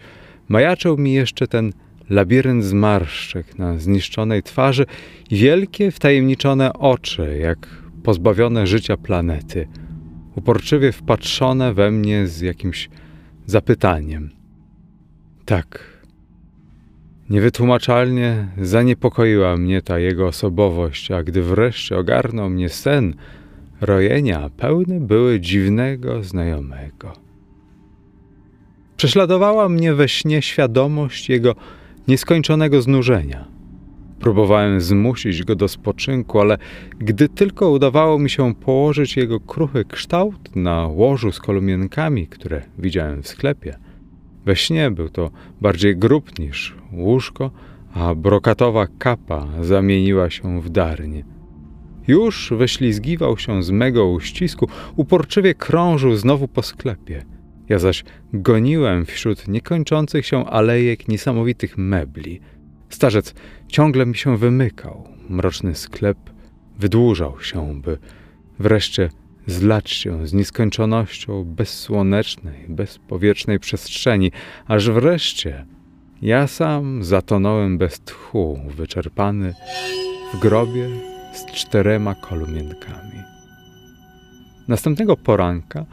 majaczył 0.49 0.97
mi 0.97 1.13
jeszcze 1.13 1.47
ten 1.47 1.73
labirynt 2.09 2.63
zmarszczek 2.63 3.59
na 3.59 3.79
zniszczonej 3.79 4.43
twarzy 4.43 4.85
i 5.31 5.35
wielkie, 5.35 5.91
wtajemniczone 5.91 6.73
oczy, 6.73 7.37
jak 7.41 7.67
pozbawione 8.03 8.67
życia 8.67 8.97
planety, 8.97 9.67
uporczywie 10.35 10.91
wpatrzone 10.91 11.73
we 11.73 11.91
mnie 11.91 12.27
z 12.27 12.41
jakimś 12.41 12.89
zapytaniem. 13.45 14.29
Tak. 15.45 15.93
Niewytłumaczalnie 17.29 18.47
zaniepokoiła 18.61 19.57
mnie 19.57 19.81
ta 19.81 19.99
jego 19.99 20.27
osobowość, 20.27 21.11
a 21.11 21.23
gdy 21.23 21.41
wreszcie 21.41 21.97
ogarnął 21.97 22.49
mnie 22.49 22.69
sen, 22.69 23.15
rojenia 23.81 24.49
pełne 24.57 24.99
były 24.99 25.39
dziwnego 25.39 26.23
znajomego. 26.23 27.13
Prześladowała 28.97 29.69
mnie 29.69 29.93
we 29.93 30.09
śnie 30.09 30.41
świadomość 30.41 31.29
jego 31.29 31.55
nieskończonego 32.07 32.81
znużenia. 32.81 33.52
Próbowałem 34.23 34.81
zmusić 34.81 35.43
go 35.43 35.55
do 35.55 35.67
spoczynku, 35.67 36.39
ale 36.39 36.57
gdy 36.99 37.29
tylko 37.29 37.71
udawało 37.71 38.19
mi 38.19 38.29
się 38.29 38.55
położyć 38.55 39.17
jego 39.17 39.39
kruchy 39.39 39.85
kształt 39.85 40.55
na 40.55 40.87
łożu 40.87 41.31
z 41.31 41.39
kolumienkami, 41.39 42.27
które 42.27 42.61
widziałem 42.77 43.23
w 43.23 43.27
sklepie, 43.27 43.77
we 44.45 44.55
śnie 44.55 44.91
był 44.91 45.09
to 45.09 45.31
bardziej 45.61 45.97
grób 45.97 46.39
niż 46.39 46.75
łóżko, 46.91 47.51
a 47.93 48.15
brokatowa 48.15 48.87
kapa 48.97 49.47
zamieniła 49.61 50.29
się 50.29 50.61
w 50.61 50.69
darnie. 50.69 51.23
Już 52.07 52.53
wyślizgiwał 52.57 53.37
się 53.37 53.63
z 53.63 53.71
mego 53.71 54.07
uścisku, 54.07 54.67
uporczywie 54.95 55.53
krążył 55.53 56.15
znowu 56.15 56.47
po 56.47 56.61
sklepie. 56.61 57.25
Ja 57.69 57.79
zaś 57.79 58.03
goniłem 58.33 59.05
wśród 59.05 59.47
niekończących 59.47 60.25
się 60.25 60.45
alejek 60.45 61.07
niesamowitych 61.07 61.77
mebli. 61.77 62.39
Starzec 62.93 63.33
ciągle 63.67 64.05
mi 64.05 64.15
się 64.15 64.37
wymykał. 64.37 65.07
Mroczny 65.29 65.75
sklep 65.75 66.17
wydłużał 66.79 67.41
się, 67.41 67.81
by 67.81 67.97
wreszcie 68.59 69.09
zlać 69.47 69.91
się 69.91 70.27
z 70.27 70.33
nieskończonością 70.33 71.43
bezsłonecznej, 71.43 72.65
bezpowietrznej 72.69 73.59
przestrzeni, 73.59 74.31
aż 74.67 74.89
wreszcie 74.89 75.65
ja 76.21 76.47
sam 76.47 77.03
zatonąłem 77.03 77.77
bez 77.77 77.99
tchu, 77.99 78.59
wyczerpany 78.75 79.53
w 80.33 80.39
grobie 80.39 80.89
z 81.33 81.45
czterema 81.51 82.15
kolumienkami. 82.15 83.19
Następnego 84.67 85.17
poranka 85.17 85.85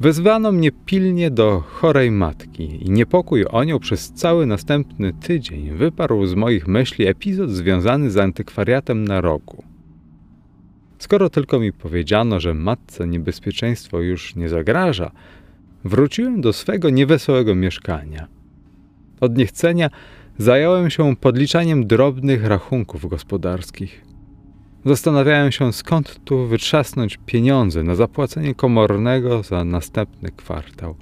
wezwano 0.00 0.52
mnie 0.52 0.70
pilnie 0.72 1.30
do 1.30 1.60
chorej 1.60 2.10
matki 2.10 2.86
i 2.86 2.90
niepokój 2.90 3.44
o 3.50 3.64
nią 3.64 3.78
przez 3.78 4.12
cały 4.12 4.46
następny 4.46 5.12
tydzień 5.12 5.70
wyparł 5.70 6.26
z 6.26 6.34
moich 6.34 6.68
myśli 6.68 7.06
epizod 7.06 7.50
związany 7.50 8.10
z 8.10 8.16
antykwariatem 8.16 9.04
na 9.04 9.20
rogu. 9.20 9.64
Skoro 10.98 11.30
tylko 11.30 11.60
mi 11.60 11.72
powiedziano, 11.72 12.40
że 12.40 12.54
matce 12.54 13.08
niebezpieczeństwo 13.08 14.00
już 14.00 14.36
nie 14.36 14.48
zagraża, 14.48 15.10
wróciłem 15.84 16.40
do 16.40 16.52
swego 16.52 16.90
niewesołego 16.90 17.54
mieszkania. 17.54 18.26
Od 19.20 19.38
niechcenia 19.38 19.90
zająłem 20.38 20.90
się 20.90 21.16
podliczaniem 21.16 21.86
drobnych 21.86 22.44
rachunków 22.44 23.06
gospodarskich. 23.06 24.04
Zastanawiałem 24.86 25.52
się, 25.52 25.72
skąd 25.72 26.24
tu 26.24 26.46
wytrzasnąć 26.46 27.18
pieniądze 27.26 27.82
na 27.82 27.94
zapłacenie 27.94 28.54
komornego 28.54 29.42
za 29.42 29.64
następny 29.64 30.30
kwartał. 30.36 30.96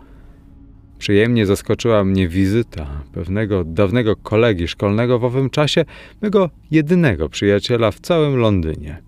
Przyjemnie 0.98 1.46
zaskoczyła 1.46 2.04
mnie 2.04 2.28
wizyta 2.28 2.86
pewnego 3.12 3.64
dawnego 3.64 4.16
kolegi 4.16 4.68
szkolnego 4.68 5.18
w 5.18 5.24
owym 5.24 5.50
czasie, 5.50 5.84
mego 6.22 6.50
jedynego 6.70 7.28
przyjaciela 7.28 7.90
w 7.90 8.00
całym 8.00 8.36
Londynie. 8.36 9.02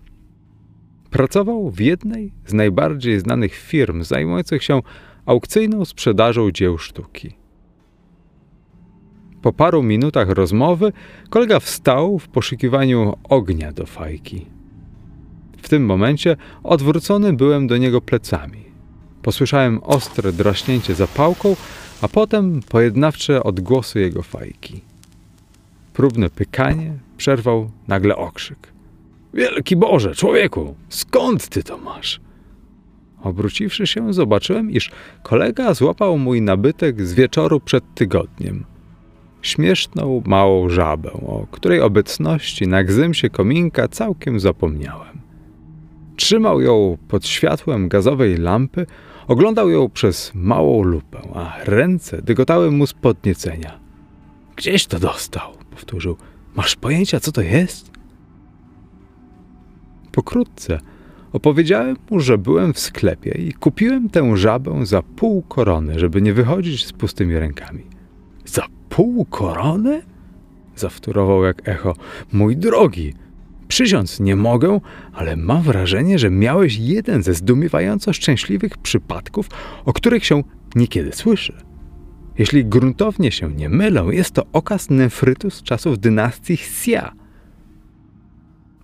Pracował 1.09 1.71
w 1.71 1.79
jednej 1.79 2.33
z 2.45 2.53
najbardziej 2.53 3.19
znanych 3.19 3.55
firm 3.55 4.03
zajmujących 4.03 4.63
się 4.63 4.81
aukcyjną 5.25 5.85
sprzedażą 5.85 6.51
dzieł 6.51 6.77
sztuki. 6.77 7.35
Po 9.41 9.53
paru 9.53 9.83
minutach 9.83 10.29
rozmowy 10.29 10.91
kolega 11.29 11.59
wstał 11.59 12.19
w 12.19 12.27
poszukiwaniu 12.27 13.13
ognia 13.29 13.71
do 13.71 13.85
fajki. 13.85 14.56
W 15.61 15.69
tym 15.69 15.85
momencie 15.85 16.37
odwrócony 16.63 17.33
byłem 17.33 17.67
do 17.67 17.77
niego 17.77 18.01
plecami. 18.01 18.63
Posłyszałem 19.21 19.79
ostre 19.83 20.31
draśnięcie 20.31 20.95
zapałką, 20.95 21.55
a 22.01 22.07
potem 22.07 22.61
pojednawcze 22.69 23.43
odgłosy 23.43 23.99
jego 23.99 24.23
fajki. 24.23 24.81
Próbne 25.93 26.29
pykanie 26.29 26.93
przerwał 27.17 27.71
nagle 27.87 28.15
okrzyk. 28.15 28.57
Wielki 29.33 29.75
Boże, 29.75 30.15
człowieku, 30.15 30.75
skąd 30.89 31.47
ty 31.47 31.63
to 31.63 31.77
masz? 31.77 32.19
Obróciwszy 33.23 33.87
się, 33.87 34.13
zobaczyłem, 34.13 34.71
iż 34.71 34.91
kolega 35.23 35.73
złapał 35.73 36.17
mój 36.17 36.41
nabytek 36.41 37.07
z 37.07 37.13
wieczoru 37.13 37.59
przed 37.59 37.83
tygodniem. 37.95 38.65
Śmieszną, 39.41 40.23
małą 40.25 40.69
żabę, 40.69 41.11
o 41.11 41.47
której 41.51 41.81
obecności 41.81 42.67
na 42.67 42.83
gzymsie 42.83 43.29
kominka 43.29 43.87
całkiem 43.87 44.39
zapomniałem. 44.39 45.16
Trzymał 46.17 46.61
ją 46.61 46.97
pod 47.07 47.27
światłem 47.27 47.89
gazowej 47.89 48.37
lampy, 48.37 48.85
oglądał 49.27 49.69
ją 49.69 49.89
przez 49.89 50.31
małą 50.35 50.83
lupę, 50.83 51.21
a 51.33 51.57
ręce 51.63 52.21
dygotały 52.21 52.71
mu 52.71 52.87
z 52.87 52.93
podniecenia. 52.93 53.79
Gdzieś 54.55 54.85
to 54.85 54.99
dostał, 54.99 55.51
powtórzył. 55.71 56.17
Masz 56.55 56.75
pojęcia, 56.75 57.19
co 57.19 57.31
to 57.31 57.41
jest? 57.41 57.91
Pokrótce 60.11 60.79
opowiedziałem 61.33 61.95
mu, 62.09 62.19
że 62.19 62.37
byłem 62.37 62.73
w 62.73 62.79
sklepie 62.79 63.31
i 63.31 63.53
kupiłem 63.53 64.09
tę 64.09 64.37
żabę 64.37 64.85
za 64.85 65.01
pół 65.01 65.41
korony, 65.41 65.99
żeby 65.99 66.21
nie 66.21 66.33
wychodzić 66.33 66.85
z 66.85 66.93
pustymi 66.93 67.37
rękami. 67.37 67.83
Za 68.45 68.65
pół 68.89 69.25
korony? 69.25 70.01
Zawtórował 70.75 71.43
jak 71.43 71.69
echo. 71.69 71.95
Mój 72.33 72.57
drogi, 72.57 73.13
przysiąc 73.67 74.19
nie 74.19 74.35
mogę, 74.35 74.79
ale 75.13 75.35
mam 75.35 75.61
wrażenie, 75.61 76.19
że 76.19 76.29
miałeś 76.29 76.77
jeden 76.77 77.23
ze 77.23 77.33
zdumiewająco 77.33 78.13
szczęśliwych 78.13 78.77
przypadków, 78.77 79.49
o 79.85 79.93
których 79.93 80.25
się 80.25 80.43
niekiedy 80.75 81.11
słyszy. 81.13 81.53
Jeśli 82.37 82.65
gruntownie 82.65 83.31
się 83.31 83.53
nie 83.53 83.69
mylę, 83.69 84.05
jest 84.11 84.31
to 84.31 84.45
okaz 84.53 84.89
nefrytu 84.89 85.49
z 85.49 85.63
czasów 85.63 85.99
dynastii 85.99 86.53
Xia– 86.53 87.11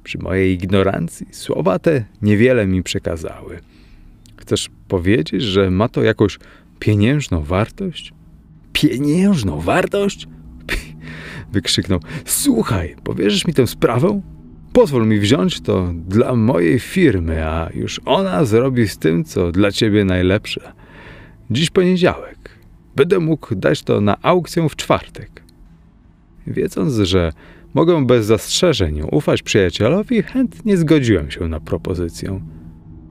przy 0.04 0.18
mojej 0.18 0.54
ignorancji 0.54 1.28
słowa 1.32 1.80
te 1.80 2.06
niewiele 2.22 2.68
mi 2.68 2.84
przekazały. 2.84 3.60
Chcesz 4.38 4.70
powiedzieć, 4.88 5.42
że 5.42 5.72
ma 5.72 5.90
to 5.90 6.04
jakąś 6.04 6.40
pieniężną 6.80 7.44
wartość? 7.44 8.14
Pieniężną 8.74 9.60
wartość? 9.62 10.28
Wykrzyknął. 11.52 12.00
Słuchaj, 12.26 12.96
powierzysz 13.04 13.48
mi 13.48 13.54
tę 13.54 13.68
sprawę? 13.68 14.22
Pozwól 14.74 15.08
mi 15.08 15.20
wziąć 15.20 15.62
to 15.62 15.94
dla 16.08 16.36
mojej 16.36 16.80
firmy, 16.80 17.48
a 17.48 17.70
już 17.74 18.02
ona 18.06 18.46
zrobi 18.46 18.88
z 18.88 18.98
tym, 18.98 19.24
co 19.24 19.52
dla 19.52 19.72
ciebie 19.72 20.06
najlepsze. 20.06 20.74
Dziś 21.52 21.70
poniedziałek. 21.70 22.50
Będę 22.96 23.20
mógł 23.20 23.56
dać 23.56 23.84
to 23.84 24.02
na 24.02 24.18
aukcję 24.22 24.70
w 24.70 24.76
czwartek. 24.76 25.44
Wiedząc, 26.48 26.94
że 26.94 27.32
Mogę 27.74 28.06
bez 28.06 28.26
zastrzeżeń 28.26 29.02
ufać 29.12 29.44
przyjacielowi, 29.44 30.22
chętnie 30.24 30.78
zgodziłem 30.78 31.32
się 31.32 31.48
na 31.48 31.60
propozycję. 31.60 32.42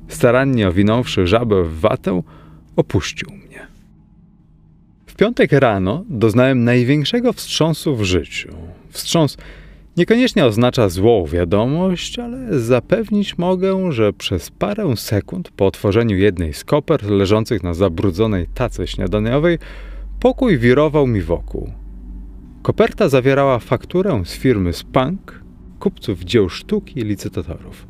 starannie 0.08 0.68
owinąwszy 0.68 1.26
żabę 1.26 1.62
w 1.62 1.80
watę, 1.80 2.22
opuścił 2.76 3.30
mnie. 3.30 3.66
W 5.06 5.14
piątek 5.14 5.52
rano 5.52 6.04
doznałem 6.08 6.64
największego 6.64 7.32
wstrząsu 7.32 7.96
w 7.96 8.04
życiu. 8.04 8.48
Wstrząs 8.90 9.36
niekoniecznie 9.96 10.44
oznacza 10.44 10.88
złą 10.88 11.26
wiadomość, 11.26 12.18
ale 12.18 12.60
zapewnić 12.60 13.38
mogę, 13.38 13.92
że 13.92 14.12
przez 14.12 14.50
parę 14.50 14.96
sekund 14.96 15.50
po 15.50 15.66
otworzeniu 15.66 16.16
jednej 16.16 16.54
z 16.54 16.64
koper 16.64 17.04
leżących 17.04 17.62
na 17.62 17.74
zabrudzonej 17.74 18.46
tace 18.54 18.86
śniadaniowej 18.86 19.58
pokój 20.20 20.58
wirował 20.58 21.06
mi 21.06 21.20
wokół. 21.20 21.70
Koperta 22.62 23.08
zawierała 23.08 23.58
fakturę 23.58 24.22
z 24.24 24.34
firmy 24.34 24.72
Spank, 24.72 25.42
kupców 25.80 26.24
dzieł 26.24 26.48
sztuki 26.48 27.00
i 27.00 27.04
licytatorów. 27.04 27.86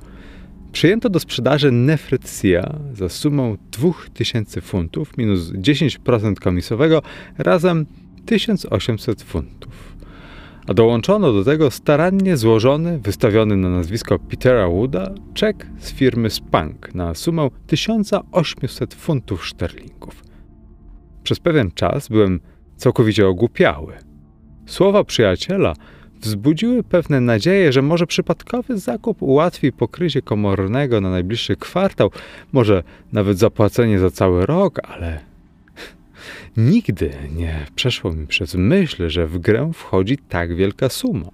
Przyjęto 0.73 1.09
do 1.09 1.21
sprzedaży 1.21 1.73
Nefrycja 1.73 2.79
za 2.93 3.09
sumą 3.09 3.57
2000 3.73 4.61
funtów 4.61 5.19
minus 5.19 5.53
10% 5.53 6.35
komisowego 6.35 7.03
razem 7.38 7.87
1800 8.27 9.23
funtów. 9.23 9.97
A 10.66 10.75
dołączono 10.75 11.33
do 11.33 11.44
tego 11.44 11.70
starannie 11.70 12.37
złożony, 12.37 12.98
wystawiony 12.98 13.57
na 13.57 13.70
nazwisko 13.70 14.18
Petera 14.18 14.68
Wooda, 14.68 15.14
czek 15.35 15.66
z 15.79 15.92
firmy 15.92 16.31
Spank 16.31 16.94
na 16.94 17.14
sumę 17.14 17.48
1800 17.66 18.94
funtów 18.94 19.46
szterlingów. 19.46 20.25
Przez 21.22 21.40
pewien 21.40 21.70
czas 21.70 22.09
byłem 22.09 22.40
całkowicie 22.77 23.29
ogłupiały. 23.29 23.92
Słowa 24.66 25.05
przyjaciela 25.05 25.75
wzbudziły 26.20 26.83
pewne 26.83 27.20
nadzieje, 27.20 27.72
że 27.72 27.83
może 27.83 28.07
przypadkowy 28.07 28.79
zakup 28.79 29.22
ułatwi 29.22 29.72
pokrycie 29.72 30.22
komornego 30.22 31.01
na 31.01 31.11
najbliższy 31.11 31.57
kwartał, 31.57 32.11
może 32.53 32.83
nawet 33.12 33.38
zapłacenie 33.38 33.98
za 33.98 34.11
cały 34.11 34.46
rok, 34.46 34.81
ale 34.88 35.32
nigdy 36.57 37.11
nie 37.37 37.67
przeszło 37.75 38.12
mi 38.12 38.27
przez 38.27 38.55
myśl, 38.55 39.09
że 39.09 39.27
w 39.27 39.38
grę 39.38 39.71
wchodzi 39.75 40.19
tak 40.29 40.57
wielka 40.57 40.88
suma. 40.88 41.31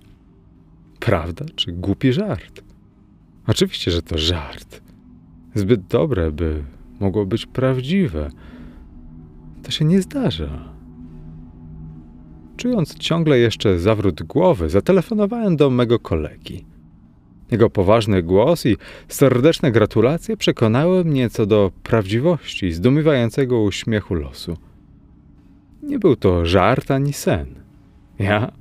Prawda 1.01 1.45
czy 1.57 1.73
głupi 1.73 2.13
żart? 2.13 2.63
Oczywiście, 3.47 3.91
że 3.91 4.03
to 4.03 4.19
żart. 4.19 4.81
Zbyt 5.55 5.87
dobre, 5.87 6.33
by 6.33 6.65
mogło 7.01 7.27
być 7.27 7.47
prawdziwe. 7.47 8.31
To 9.63 9.71
się 9.71 9.85
nie 9.85 10.03
zdarza. 10.03 10.79
Czując 12.57 12.95
ciągle 12.95 13.39
jeszcze 13.39 13.79
zawrót 13.79 14.23
głowy, 14.23 14.69
zatelefonowałem 14.69 15.57
do 15.57 15.71
mego 15.71 15.99
kolegi. 15.99 16.65
Jego 17.51 17.71
poważny 17.71 18.23
głos 18.23 18.67
i 18.67 18.77
serdeczne 19.09 19.73
gratulacje 19.73 20.37
przekonały 20.37 21.05
mnie 21.05 21.31
co 21.31 21.47
do 21.47 21.73
prawdziwości 21.83 22.73
zdumiewającego 22.73 23.61
uśmiechu 23.61 24.15
losu. 24.15 24.57
Nie 25.83 25.99
był 25.99 26.17
to 26.17 26.47
żart 26.47 26.91
ani 26.91 27.13
sen. 27.13 27.47
Ja, 28.19 28.53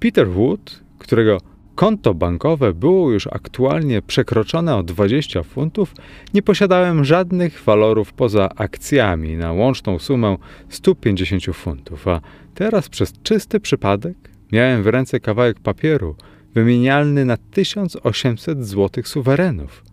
Peter 0.00 0.30
Wood, 0.30 0.80
którego 0.98 1.38
konto 1.74 2.14
bankowe 2.14 2.72
było 2.72 3.10
już 3.10 3.26
aktualnie 3.26 4.02
przekroczone 4.02 4.76
o 4.76 4.82
20 4.82 5.42
funtów, 5.42 5.94
nie 6.34 6.42
posiadałem 6.42 7.04
żadnych 7.04 7.62
walorów 7.62 8.12
poza 8.12 8.48
akcjami 8.56 9.36
na 9.36 9.52
łączną 9.52 9.98
sumę 9.98 10.36
150 10.68 11.44
funtów, 11.56 12.08
a 12.08 12.20
teraz 12.54 12.88
przez 12.88 13.12
czysty 13.22 13.60
przypadek 13.60 14.16
miałem 14.52 14.82
w 14.82 14.86
ręce 14.86 15.20
kawałek 15.20 15.60
papieru 15.60 16.16
wymienialny 16.54 17.24
na 17.24 17.36
1800 17.36 18.66
złotych 18.66 19.08
suwerenów. 19.08 19.84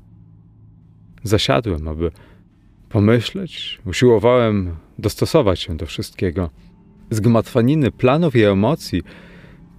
Zasiadłem, 1.24 1.88
aby 1.88 2.12
pomyśleć, 2.89 3.80
usiłowałem 3.86 4.76
dostosować 5.00 5.60
się 5.60 5.78
do 5.78 5.86
wszystkiego. 5.86 6.50
Z 7.12 7.19
gmatwaniny 7.19 7.91
planów 7.91 8.36
i 8.36 8.43
emocji 8.43 9.02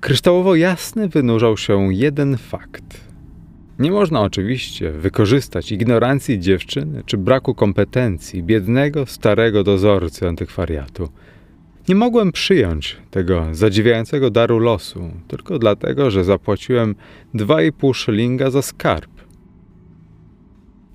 kryształowo 0.00 0.54
jasny 0.54 1.08
wynurzał 1.08 1.56
się 1.56 1.94
jeden 1.94 2.36
fakt. 2.36 3.00
Nie 3.78 3.90
można 3.90 4.20
oczywiście 4.20 4.92
wykorzystać 4.92 5.72
ignorancji 5.72 6.40
dziewczyny 6.40 7.02
czy 7.06 7.18
braku 7.18 7.54
kompetencji 7.54 8.42
biednego, 8.42 9.06
starego 9.06 9.64
dozorcy 9.64 10.28
antykwariatu. 10.28 11.08
Nie 11.88 11.94
mogłem 11.94 12.32
przyjąć 12.32 12.96
tego 13.10 13.46
zadziwiającego 13.52 14.30
daru 14.30 14.58
losu, 14.58 15.10
tylko 15.28 15.58
dlatego, 15.58 16.10
że 16.10 16.24
zapłaciłem 16.24 16.94
2,5 17.34 17.94
szylinga 17.94 18.50
za 18.50 18.62
skarb. 18.62 19.10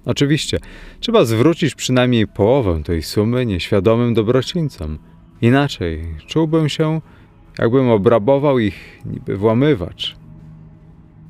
Oczywiście, 0.06 0.58
trzeba 1.00 1.26
zwrócić 1.26 1.76
przynajmniej 1.76 2.28
połowę 2.28 2.84
tej 2.84 3.04
sumy 3.04 3.46
nieświadomym 3.46 4.14
dobrocińcom. 4.14 5.00
Inaczej 5.42 6.04
czułbym 6.28 6.70
się, 6.70 7.02
jakbym 7.60 7.90
obrabował 7.90 8.60
ich 8.60 9.02
niby 9.06 9.38
włamywacz. 9.38 10.16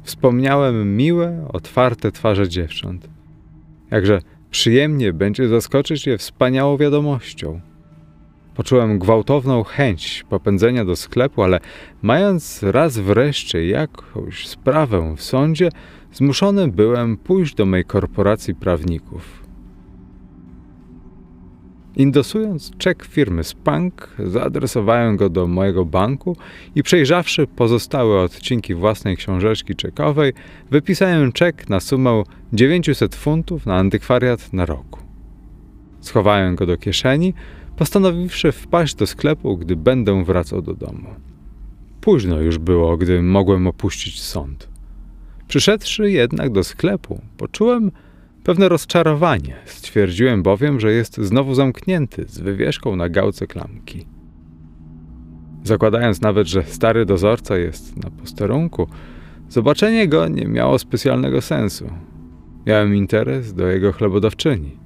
Wspomniałem 0.03 0.97
miłe, 0.97 1.47
otwarte 1.53 2.11
twarze 2.11 2.49
dziewcząt. 2.49 3.09
Jakże 3.91 4.21
przyjemnie 4.51 5.13
będzie 5.13 5.47
zaskoczyć 5.47 6.07
je 6.07 6.17
wspaniałą 6.17 6.77
wiadomością. 6.77 7.61
Poczułem 8.55 8.99
gwałtowną 8.99 9.63
chęć 9.63 10.25
popędzenia 10.29 10.85
do 10.85 10.95
sklepu, 10.95 11.43
ale 11.43 11.59
mając 12.01 12.63
raz 12.63 12.97
wreszcie 12.97 13.67
jakąś 13.67 14.47
sprawę 14.47 15.15
w 15.17 15.21
sądzie, 15.21 15.69
zmuszony 16.13 16.67
byłem 16.67 17.17
pójść 17.17 17.55
do 17.55 17.65
mej 17.65 17.85
korporacji 17.85 18.55
prawników. 18.55 19.46
Indosując 21.97 22.71
czek 22.77 23.05
firmy 23.05 23.43
Spank, 23.43 24.09
zaadresowałem 24.25 25.17
go 25.17 25.29
do 25.29 25.47
mojego 25.47 25.85
banku 25.85 26.37
i 26.75 26.83
przejrzawszy 26.83 27.47
pozostałe 27.47 28.21
odcinki 28.21 28.75
własnej 28.75 29.17
książeczki 29.17 29.75
czekowej, 29.75 30.33
wypisałem 30.71 31.31
czek 31.31 31.69
na 31.69 31.79
sumę 31.79 32.23
900 32.53 33.15
funtów 33.15 33.65
na 33.65 33.75
antykwariat 33.75 34.53
na 34.53 34.65
roku. 34.65 34.99
Schowałem 36.01 36.55
go 36.55 36.65
do 36.65 36.77
kieszeni, 36.77 37.33
postanowiwszy 37.77 38.51
wpaść 38.51 38.95
do 38.95 39.07
sklepu, 39.07 39.57
gdy 39.57 39.75
będę 39.75 40.23
wracał 40.23 40.61
do 40.61 40.73
domu. 40.73 41.09
Późno 42.01 42.41
już 42.41 42.57
było, 42.57 42.97
gdy 42.97 43.21
mogłem 43.21 43.67
opuścić 43.67 44.21
sąd. 44.21 44.69
Przyszedłszy 45.47 46.11
jednak 46.11 46.51
do 46.51 46.63
sklepu, 46.63 47.21
poczułem 47.37 47.91
pewne 48.47 48.69
rozczarowanie. 48.69 49.55
Stwierdziłem 49.65 50.43
bowiem, 50.43 50.79
że 50.79 50.91
jest 50.91 51.17
znowu 51.17 51.55
zamknięty 51.55 52.25
z 52.27 52.39
wywieszką 52.39 52.95
na 52.95 53.09
gałce 53.09 53.47
klamki. 53.47 54.07
Zakładając 55.63 56.21
nawet, 56.21 56.47
że 56.47 56.63
stary 56.63 57.05
dozorca 57.05 57.57
jest 57.57 57.97
na 57.97 58.09
posterunku, 58.09 58.87
zobaczenie 59.49 60.07
go 60.07 60.27
nie 60.27 60.45
miało 60.45 60.79
specjalnego 60.79 61.41
sensu. 61.41 61.89
Miałem 62.65 62.95
interes 62.95 63.53
do 63.53 63.67
jego 63.67 63.91
chlebodawczyni. 63.91 64.77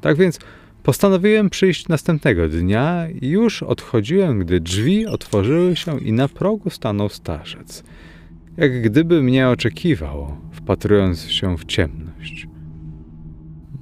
Tak 0.00 0.16
więc 0.16 0.38
Postanowiłem 0.82 1.50
przyjść 1.50 1.88
następnego 1.88 2.48
dnia 2.48 3.08
i 3.20 3.28
już 3.28 3.62
odchodziłem, 3.62 4.38
gdy 4.38 4.60
drzwi 4.60 5.06
otworzyły 5.06 5.76
się 5.76 6.00
i 6.00 6.12
na 6.12 6.28
progu 6.28 6.70
stanął 6.70 7.08
starzec. 7.08 7.84
Jak 8.56 8.82
gdyby 8.82 9.22
mnie 9.22 9.48
oczekiwał, 9.48 10.36
wpatrując 10.52 11.30
się 11.30 11.56
w 11.56 11.66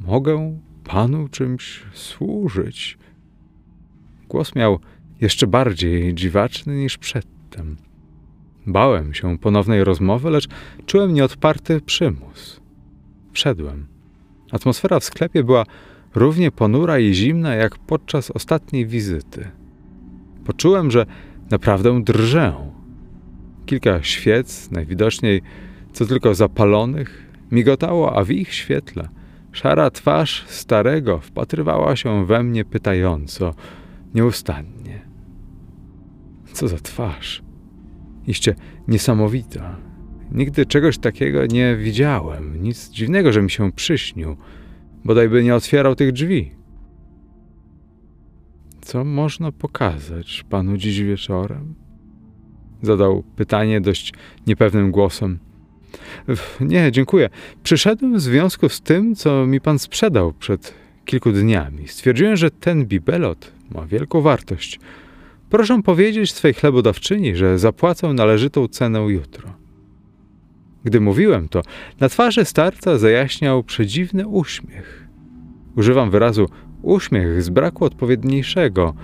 Mogę 0.07 0.59
panu 0.85 1.29
czymś 1.29 1.83
służyć? 1.93 2.99
Głos 4.29 4.55
miał 4.55 4.79
jeszcze 5.21 5.47
bardziej 5.47 6.15
dziwaczny 6.15 6.77
niż 6.77 6.99
przedtem. 6.99 7.77
Bałem 8.67 9.15
się 9.15 9.39
ponownej 9.39 9.85
rozmowy, 9.85 10.31
lecz 10.31 10.49
czułem 10.87 11.15
nieodparty 11.15 11.81
przymus. 11.81 12.61
Wszedłem. 13.33 13.87
Atmosfera 14.53 15.01
w 15.01 15.05
sklepie 15.05 15.45
była 15.45 15.65
równie 16.15 16.51
ponura 16.51 16.99
i 16.99 17.15
zimna 17.15 17.55
jak 17.55 17.79
podczas 17.79 18.31
ostatniej 18.31 18.87
wizyty. 18.87 19.51
Poczułem, 20.45 20.91
że 20.91 21.07
naprawdę 21.51 22.03
drżę. 22.05 22.55
Kilka 23.67 24.03
świec, 24.03 24.71
najwidoczniej 24.71 25.43
co 25.93 26.07
tylko 26.07 26.35
zapalonych, 26.35 27.30
migotało, 27.53 28.19
a 28.19 28.25
w 28.25 28.31
ich 28.31 28.55
świetle 28.55 29.09
szara 29.53 29.91
twarz 29.91 30.45
starego 30.47 31.19
wpatrywała 31.19 31.97
się 31.97 32.27
we 32.27 32.43
mnie 32.43 32.65
pytająco, 32.65 33.55
nieustannie. 34.15 35.01
Co 36.53 36.69
za 36.69 36.77
twarz! 36.77 37.43
Iście 38.27 38.55
niesamowita. 38.89 39.77
Nigdy 40.33 40.67
czegoś 40.67 40.99
takiego 40.99 41.47
nie 41.47 41.77
widziałem. 41.77 42.63
Nic 42.63 42.91
dziwnego, 42.91 43.33
że 43.33 43.43
mi 43.43 43.51
się 43.51 43.73
przyśnił 43.73 44.37
bodajby 45.05 45.45
nie 45.45 45.55
otwierał 45.55 45.95
tych 45.95 46.13
drzwi. 46.13 46.53
Co 48.81 49.05
można 49.05 49.53
pokazać 49.53 50.45
panu 50.51 50.77
dziś 50.77 51.01
wieczorem? 51.01 51.75
Zadał 52.83 53.23
pytanie 53.37 53.81
dość 53.81 54.13
niepewnym 54.47 54.91
głosem. 54.91 55.39
Nie, 56.61 56.93
dziękuję. 56.93 57.31
Przyszedłem 57.63 58.17
w 58.17 58.21
związku 58.21 58.69
z 58.69 58.81
tym, 58.81 59.15
co 59.15 59.47
mi 59.47 59.61
pan 59.61 59.79
sprzedał 59.79 60.33
przed 60.33 60.75
kilku 61.05 61.33
dniami. 61.33 61.89
Stwierdziłem, 61.89 62.37
że 62.37 62.51
ten 62.51 62.87
bibelot 62.87 63.53
ma 63.71 63.87
wielką 63.87 64.21
wartość. 64.21 64.81
Proszę 65.51 65.83
powiedzieć 65.83 66.33
swej 66.33 66.55
chlebodawczyni, 66.55 67.37
że 67.37 67.59
zapłacę 67.59 68.13
należytą 68.13 68.69
cenę 68.69 68.99
jutro. 68.99 69.53
Gdy 70.85 71.01
mówiłem 71.01 71.49
to, 71.49 71.63
na 72.01 72.09
twarzy 72.09 72.45
starca 72.45 72.99
zajaśniał 72.99 73.65
przedziwny 73.65 74.27
uśmiech. 74.27 75.09
Używam 75.77 76.11
wyrazu 76.11 76.49
uśmiech 76.83 77.43
z 77.43 77.49
braku 77.51 77.85
odpowiedniejszego, 77.85 78.95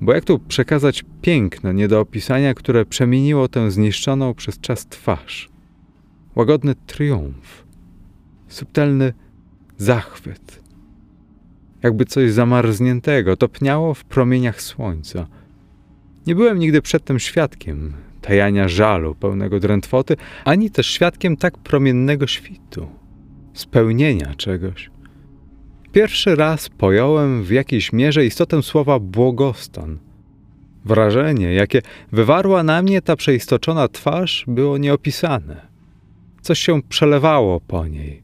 bo 0.00 0.14
jak 0.14 0.24
tu 0.24 0.38
przekazać 0.38 1.04
piękno 1.22 1.72
nie 1.72 1.88
do 1.88 2.00
opisania, 2.00 2.54
które 2.54 2.84
przemieniło 2.84 3.48
tę 3.48 3.70
zniszczoną 3.70 4.34
przez 4.34 4.60
czas 4.60 4.86
twarz? 4.86 5.53
Łagodny 6.36 6.74
triumf, 6.86 7.64
subtelny 8.48 9.12
zachwyt. 9.76 10.64
Jakby 11.82 12.04
coś 12.04 12.32
zamarzniętego 12.32 13.36
topniało 13.36 13.94
w 13.94 14.04
promieniach 14.04 14.62
słońca. 14.62 15.26
Nie 16.26 16.34
byłem 16.34 16.58
nigdy 16.58 16.82
przedtem 16.82 17.18
świadkiem 17.18 17.92
tajania 18.22 18.68
żalu 18.68 19.14
pełnego 19.14 19.60
drętwoty, 19.60 20.16
ani 20.44 20.70
też 20.70 20.86
świadkiem 20.86 21.36
tak 21.36 21.58
promiennego 21.58 22.26
świtu, 22.26 22.88
spełnienia 23.54 24.34
czegoś. 24.34 24.90
Pierwszy 25.92 26.36
raz 26.36 26.68
pojąłem 26.68 27.42
w 27.42 27.50
jakiejś 27.50 27.92
mierze 27.92 28.26
istotę 28.26 28.62
słowa 28.62 28.98
błogostan. 28.98 29.98
Wrażenie, 30.84 31.54
jakie 31.54 31.82
wywarła 32.12 32.62
na 32.62 32.82
mnie 32.82 33.02
ta 33.02 33.16
przeistoczona 33.16 33.88
twarz, 33.88 34.44
było 34.48 34.78
nieopisane. 34.78 35.73
Coś 36.44 36.58
się 36.58 36.82
przelewało 36.82 37.60
po 37.60 37.86
niej. 37.86 38.22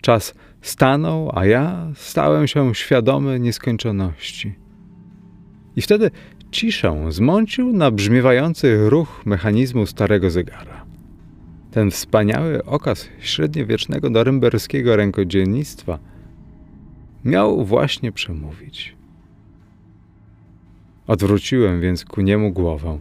Czas 0.00 0.34
stanął, 0.60 1.30
a 1.34 1.46
ja 1.46 1.92
stałem 1.94 2.46
się 2.46 2.74
świadomy 2.74 3.40
nieskończoności. 3.40 4.54
I 5.76 5.82
wtedy 5.82 6.10
ciszę 6.50 7.06
zmącił 7.08 7.72
nabrzmiewający 7.72 8.90
ruch 8.90 9.26
mechanizmu 9.26 9.86
starego 9.86 10.30
zegara. 10.30 10.84
Ten 11.70 11.90
wspaniały 11.90 12.64
okaz 12.64 13.08
średniowiecznego 13.20 14.10
norymberskiego 14.10 14.96
rękodzielnictwa 14.96 15.98
miał 17.24 17.64
właśnie 17.64 18.12
przemówić. 18.12 18.96
Odwróciłem 21.06 21.80
więc 21.80 22.04
ku 22.04 22.20
niemu 22.20 22.52
głowę. 22.52 22.98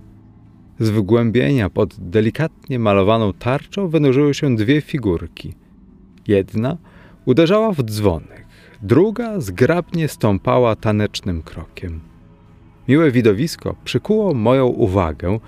Z 0.82 0.89
wygłębienia 0.89 1.70
pod 1.70 1.96
delikatnie 2.00 2.80
malowaną 2.80 3.34
tarczą 3.34 3.88
wynurzyły 3.88 4.34
się 4.34 4.56
dwie 4.56 4.82
figurki. 4.82 5.54
Jedna 6.28 6.78
uderzała 7.26 7.72
w 7.72 7.84
dzwonek, 7.84 8.46
druga 8.82 9.39
zgrabnie 9.39 10.08
stąpała 10.08 10.76
tanecznym 10.76 11.41
krokiem. 11.41 12.00
Miłe 12.88 13.12
widowisko 13.12 13.76
przykuło 13.84 14.34
moją 14.34 14.67
uwagę 14.67 15.39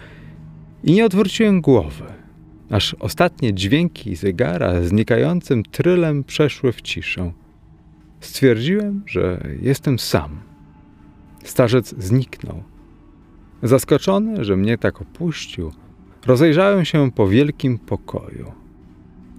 i 0.83 0.91
nie 0.91 1.05
odwróciłem 1.05 1.61
głowy, 1.61 2.05
aż 2.69 2.93
ostatnie 2.93 3.53
dźwięki 3.53 4.15
zegara 4.15 4.81
znikającym 4.81 5.63
trylem 5.63 6.23
przeszły 6.23 6.71
w 6.71 6.81
ciszę. 6.81 7.31
Stwierdziłem, 8.19 9.03
że 9.05 9.47
jestem 9.61 9.99
sam. 9.99 10.39
Starzec 11.43 11.95
zniknął. 11.97 12.72
Zaskoczony, 13.63 14.43
że 14.43 14.57
mnie 14.57 14.77
tak 14.77 15.01
opuścił, 15.01 15.71
rozejrzałem 16.25 16.85
się 16.85 17.11
po 17.11 17.27
wielkim 17.27 17.79
pokoju. 17.79 18.51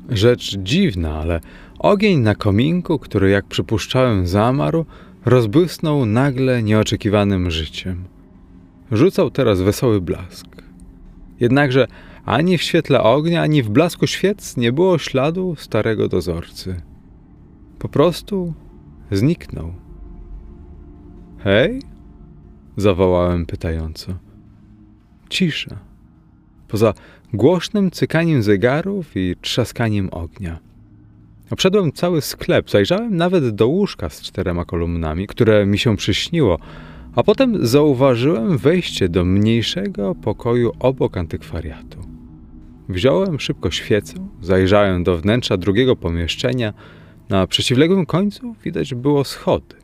Rzecz 0.08 0.56
dziwna, 0.58 1.20
ale 1.20 1.40
ogień 1.78 2.18
na 2.18 2.34
kominku, 2.34 2.98
który 2.98 3.30
jak 3.30 3.44
przypuszczałem 3.44 4.26
zamarł, 4.26 4.84
rozbłysnął 5.24 6.06
nagle 6.06 6.62
nieoczekiwanym 6.62 7.50
życiem. 7.50 8.04
Rzucał 8.92 9.30
teraz 9.30 9.60
wesoły 9.60 10.00
blask. 10.00 10.46
Jednakże 11.40 11.86
ani 12.24 12.58
w 12.58 12.62
świetle 12.62 13.02
ognia, 13.02 13.42
ani 13.42 13.62
w 13.62 13.70
blasku 13.70 14.06
świec 14.06 14.56
nie 14.56 14.72
było 14.72 14.98
śladu 14.98 15.54
starego 15.58 16.08
dozorcy. 16.08 16.80
Po 17.78 17.88
prostu 17.88 18.54
zniknął. 19.10 19.74
Hej? 21.38 21.93
Zawołałem 22.76 23.46
pytająco. 23.46 24.14
Cisza. 25.28 25.78
Poza 26.68 26.94
głośnym 27.32 27.90
cykaniem 27.90 28.42
zegarów 28.42 29.16
i 29.16 29.36
trzaskaniem 29.40 30.08
ognia. 30.12 30.58
Obszedłem 31.50 31.92
cały 31.92 32.20
sklep, 32.20 32.70
zajrzałem 32.70 33.16
nawet 33.16 33.48
do 33.48 33.68
łóżka 33.68 34.08
z 34.08 34.22
czterema 34.22 34.64
kolumnami, 34.64 35.26
które 35.26 35.66
mi 35.66 35.78
się 35.78 35.96
przyśniło, 35.96 36.58
a 37.16 37.22
potem 37.22 37.66
zauważyłem 37.66 38.58
wejście 38.58 39.08
do 39.08 39.24
mniejszego 39.24 40.14
pokoju 40.14 40.72
obok 40.78 41.16
antykwariatu. 41.16 41.98
Wziąłem 42.88 43.40
szybko 43.40 43.70
świecę, 43.70 44.14
zajrzałem 44.40 45.04
do 45.04 45.18
wnętrza 45.18 45.56
drugiego 45.56 45.96
pomieszczenia. 45.96 46.74
Na 47.28 47.46
przeciwległym 47.46 48.06
końcu 48.06 48.54
widać 48.64 48.94
było 48.94 49.24
schody. 49.24 49.83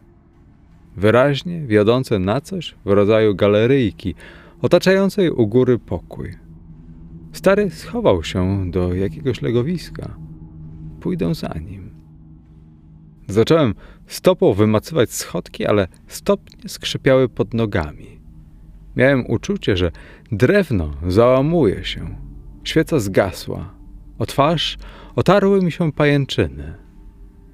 Wyraźnie 0.96 1.66
wiodące 1.66 2.18
na 2.18 2.40
coś 2.40 2.74
w 2.84 2.90
rodzaju 2.90 3.34
galeryjki, 3.34 4.14
otaczającej 4.62 5.30
u 5.30 5.46
góry 5.46 5.78
pokój. 5.78 6.34
Stary 7.32 7.70
schował 7.70 8.24
się 8.24 8.70
do 8.70 8.94
jakiegoś 8.94 9.42
legowiska. 9.42 10.14
Pójdę 11.00 11.34
za 11.34 11.54
nim. 11.66 11.90
Zacząłem 13.28 13.74
stopą 14.06 14.52
wymacywać 14.52 15.12
schodki, 15.12 15.66
ale 15.66 15.88
stopnie 16.06 16.68
skrzypiały 16.68 17.28
pod 17.28 17.54
nogami. 17.54 18.20
Miałem 18.96 19.30
uczucie, 19.30 19.76
że 19.76 19.92
drewno 20.32 20.90
załamuje 21.08 21.84
się. 21.84 22.16
Świeca 22.64 22.98
zgasła. 22.98 23.74
O 24.18 24.26
twarz 24.26 24.78
otarły 25.16 25.62
mi 25.62 25.72
się 25.72 25.92
pajęczyny. 25.92 26.74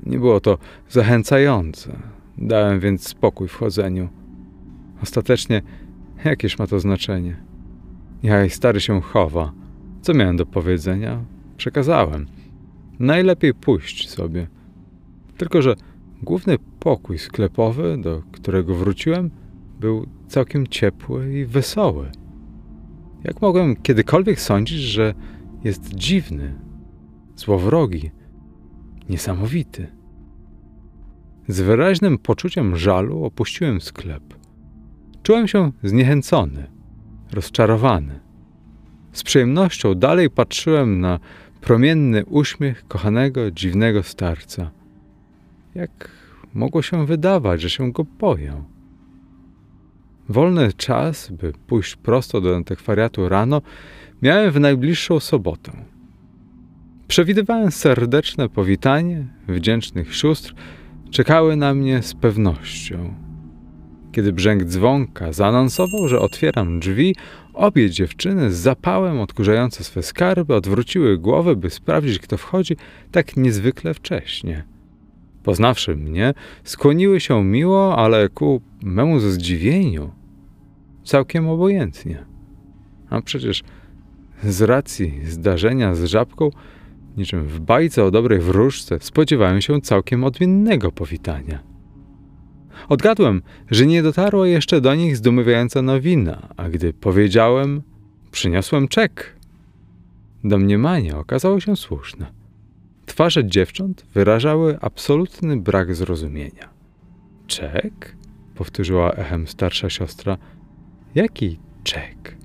Nie 0.07 0.19
było 0.19 0.41
to 0.41 0.59
zachęcające. 0.89 2.16
Dałem 2.39 2.81
więc 2.81 3.09
spokój 3.09 3.49
w 3.49 3.55
chodzeniu. 3.55 4.09
Ostatecznie, 5.03 5.63
jakież 6.25 6.59
ma 6.59 6.67
to 6.67 6.81
znaczenie? 6.81 7.37
Niechaj 8.23 8.51
stary 8.51 8.81
się 8.81 9.01
chowa. 9.01 9.53
Co 10.03 10.15
miałem 10.15 10.37
do 10.37 10.47
powiedzenia? 10.47 11.25
Przekazałem. 11.57 12.27
Najlepiej 12.99 13.55
pójść 13.55 14.11
sobie. 14.11 14.47
Tylko, 15.37 15.63
że 15.63 15.75
główny 16.23 16.57
pokój 16.81 17.19
sklepowy, 17.19 17.99
do 17.99 18.23
którego 18.33 18.75
wróciłem, 18.75 19.31
był 19.81 20.07
całkiem 20.29 20.67
ciepły 20.67 21.41
i 21.41 21.45
wesoły. 21.45 22.11
Jak 23.25 23.43
mogłem 23.43 23.77
kiedykolwiek 23.77 24.41
sądzić, 24.41 24.79
że 24.79 25.15
jest 25.65 25.95
dziwny, 25.95 26.55
złowrogi, 27.37 28.11
niesamowity? 29.09 29.96
Z 31.49 31.61
wyraźnym 31.61 32.19
poczuciem 32.19 32.77
żalu 32.77 33.25
opuściłem 33.25 33.81
sklep. 33.81 34.23
Czułem 35.23 35.49
się 35.49 35.73
zniechęcony, 35.83 36.67
rozczarowany. 37.33 38.21
Z 39.13 39.23
przyjemnością 39.23 39.95
dalej 39.95 40.31
patrzyłem 40.31 41.01
na 41.01 41.19
promienny 41.61 42.25
uśmiech 42.25 42.89
kochanego, 42.89 43.51
dziwnego 43.51 44.03
starca. 44.03 44.71
Jak 45.75 46.11
mogło 46.55 46.83
się 46.83 47.07
wydawać, 47.07 47.61
że 47.61 47.71
się 47.71 47.93
go 47.93 48.05
boję? 48.05 48.65
Wolny 50.29 50.73
czas, 50.73 51.31
by 51.31 51.53
pójść 51.67 51.97
prosto 51.97 52.41
do 52.41 52.57
antykwariatu 52.57 53.29
rano, 53.29 53.63
miałem 54.23 54.51
w 54.51 54.61
najbliższą 54.61 55.21
sobotę. 55.21 55.73
Przewidywałem 57.09 57.71
serdeczne 57.71 58.49
powitanie 58.49 59.27
wdzięcznych 59.49 60.17
sióstr, 60.17 60.55
czekały 61.17 61.57
na 61.57 61.75
mnie 61.75 62.03
z 62.03 62.15
pewnością. 62.15 63.15
Kiedy 64.13 64.33
brzęk 64.33 64.65
dzwonka 64.65 65.33
zaanonsował, 65.33 66.09
że 66.09 66.21
otwieram 66.21 66.81
drzwi, 66.81 67.15
obie 67.55 67.91
dziewczyny 67.91 68.53
z 68.53 68.57
zapałem 68.57 69.21
odkurzające 69.21 69.85
swe 69.85 70.03
skarby 70.03 70.55
odwróciły 70.55 71.19
głowę, 71.19 71.57
by 71.57 71.71
sprawdzić, 71.71 72.19
kto 72.19 72.37
wchodzi 72.37 72.77
tak 73.13 73.37
niezwykle 73.37 73.95
wcześnie. 73.95 74.65
Poznawszy 75.43 75.97
mnie, 75.97 76.35
skłoniły 76.65 77.21
się 77.21 77.45
miło, 77.45 77.97
ale 77.97 78.29
ku 78.29 78.61
memu 78.83 79.21
zdziwieniu 79.21 80.11
całkiem 81.05 81.49
obojętnie. 81.49 82.25
A 83.11 83.23
przecież 83.23 83.63
z 84.45 84.63
racji 84.63 85.21
zdarzenia 85.25 85.95
z 85.95 86.05
żabką 86.05 86.51
niczym 87.17 87.49
w 87.49 87.61
bajce 87.61 88.05
o 88.05 88.11
dobrej 88.11 88.39
wróżce, 88.39 88.99
spodziewałem 89.01 89.61
się 89.61 89.81
całkiem 89.81 90.25
odmiennego 90.25 90.93
powitania. 90.93 91.63
Odgadłem, 92.89 93.43
że 93.71 93.87
nie 93.87 94.03
dotarła 94.03 94.49
jeszcze 94.49 94.81
do 94.81 94.95
nich 94.95 95.17
zdumiewająca 95.17 95.83
nowina, 95.83 96.49
a 96.57 96.69
gdy 96.69 96.93
powiedziałem, 96.93 97.83
przyniosłem 98.31 98.89
czek. 98.89 99.37
Domniemanie 100.45 101.17
okazało 101.17 101.61
się 101.61 101.77
słuszne. 101.77 102.27
Twarze 103.07 103.45
dziewcząt 103.45 104.07
wyrażały 104.15 104.79
absolutny 104.81 105.57
brak 105.57 105.95
zrozumienia. 105.95 106.69
Czek? 107.47 108.17
powtórzyła 108.55 109.13
echem 109.13 109.47
starsza 109.47 109.91
siostra. 109.91 110.39
Jaki 111.15 111.59
czek? 111.85 112.37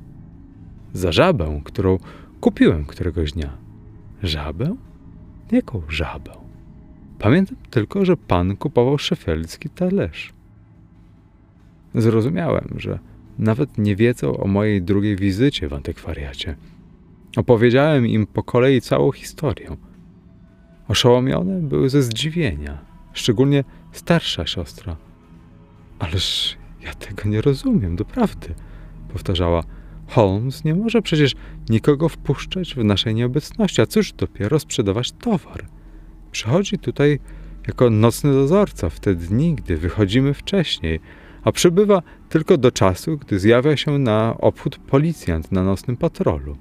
Za 0.94 1.12
żabę, 1.12 1.62
którą 1.64 1.98
kupiłem 2.42 2.86
któregoś 2.86 3.32
dnia. 3.32 3.61
Żabę? 4.24 4.76
Jaką 5.52 5.82
żabę? 5.90 6.32
Pamiętam 7.20 7.58
tylko, 7.70 8.06
że 8.06 8.18
pan 8.18 8.58
kupował 8.58 8.98
szefelski 8.98 9.70
talerz. 9.70 10.34
Zrozumiałem, 11.96 12.68
że 12.78 13.00
nawet 13.40 13.78
nie 13.78 13.96
wiedzą 13.96 14.38
o 14.38 14.48
mojej 14.48 14.82
drugiej 14.82 15.16
wizycie 15.16 15.68
w 15.68 15.74
antykwariacie. 15.74 16.56
Opowiedziałem 17.38 18.08
im 18.08 18.28
po 18.28 18.44
kolei 18.44 18.82
całą 18.82 19.12
historię. 19.12 19.78
Oszołomione 20.88 21.62
były 21.62 21.90
ze 21.90 22.04
zdziwienia, 22.04 22.78
szczególnie 23.14 23.64
starsza 23.92 24.48
siostra. 24.48 24.98
Ależ 26.00 26.58
ja 26.82 26.94
tego 26.94 27.30
nie 27.30 27.42
rozumiem, 27.42 27.96
doprawdy, 27.96 28.56
powtarzała. 29.14 29.64
Holmes 30.12 30.64
nie 30.64 30.76
może 30.76 31.02
przecież 31.02 31.36
nikogo 31.70 32.10
wpuszczać 32.10 32.76
w 32.76 32.84
naszej 32.84 33.16
nieobecności, 33.16 33.82
a 33.82 33.86
cóż 33.86 34.14
dopiero 34.14 34.60
sprzedawać 34.60 35.12
towar. 35.12 35.66
Przychodzi 36.32 36.78
tutaj 36.78 37.20
jako 37.68 37.90
nocny 37.90 38.34
dozorca 38.34 38.90
w 38.90 39.00
te 39.00 39.16
dni, 39.16 39.56
gdy 39.56 39.78
wychodzimy 39.78 40.34
wcześniej, 40.34 41.00
a 41.44 41.52
przybywa 41.52 42.02
tylko 42.30 42.58
do 42.58 42.72
czasu, 42.72 43.18
gdy 43.18 43.40
zjawia 43.40 43.78
się 43.78 44.00
na 44.00 44.36
obchód 44.38 44.78
policjant 44.78 45.52
na 45.52 45.64
nocnym 45.64 45.98
patrolu. 45.98 46.58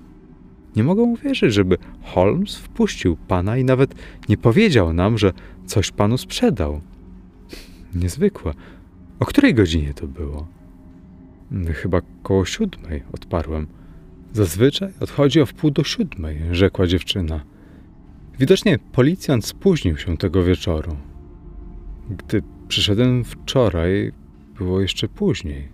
Nie 0.77 0.85
mogę 0.85 1.03
uwierzyć, 1.03 1.55
żeby 1.55 1.79
Holmes 2.03 2.57
wpuścił 2.57 3.17
pana 3.17 3.57
i 3.57 3.65
nawet 3.65 3.95
nie 4.29 4.37
powiedział 4.37 4.93
nam, 4.93 5.19
że 5.19 5.33
coś 5.67 5.91
panu 5.91 6.19
sprzedał. 6.19 6.81
Niezwykłe. 7.95 8.55
O 9.21 9.25
której 9.25 9.55
godzinie 9.55 9.95
to 9.95 10.07
było? 10.07 10.60
Chyba 11.75 12.01
koło 12.23 12.45
siódmej, 12.45 13.03
odparłem. 13.13 13.67
Zazwyczaj 14.33 14.93
odchodzi 15.01 15.41
o 15.41 15.47
wpół 15.47 15.71
do 15.71 15.85
siódmej, 15.85 16.39
rzekła 16.51 16.87
dziewczyna. 16.87 17.45
Widocznie 18.39 18.79
policjant 18.93 19.45
spóźnił 19.45 19.97
się 19.97 20.17
tego 20.17 20.45
wieczoru. 20.45 20.97
Gdy 22.11 22.43
przyszedłem 22.69 23.25
wczoraj, 23.25 24.13
było 24.59 24.81
jeszcze 24.81 25.09
później. 25.09 25.69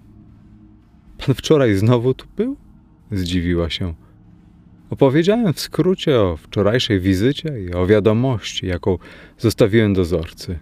Pan 1.19 1.35
wczoraj 1.35 1.75
znowu 1.75 2.15
tu 2.15 2.27
był? 2.37 2.57
Zdziwiła 3.13 3.71
się. 3.71 3.95
Opowiedziałem 4.91 5.53
w 5.53 5.61
skrócie 5.61 6.21
o 6.21 6.37
wczorajszej 6.37 7.01
wizycie 7.01 7.61
i 7.61 7.75
o 7.75 7.87
wiadomości, 7.87 8.67
jaką 8.67 8.99
zostawiłem 9.39 9.95
dozorcy. 9.95 10.59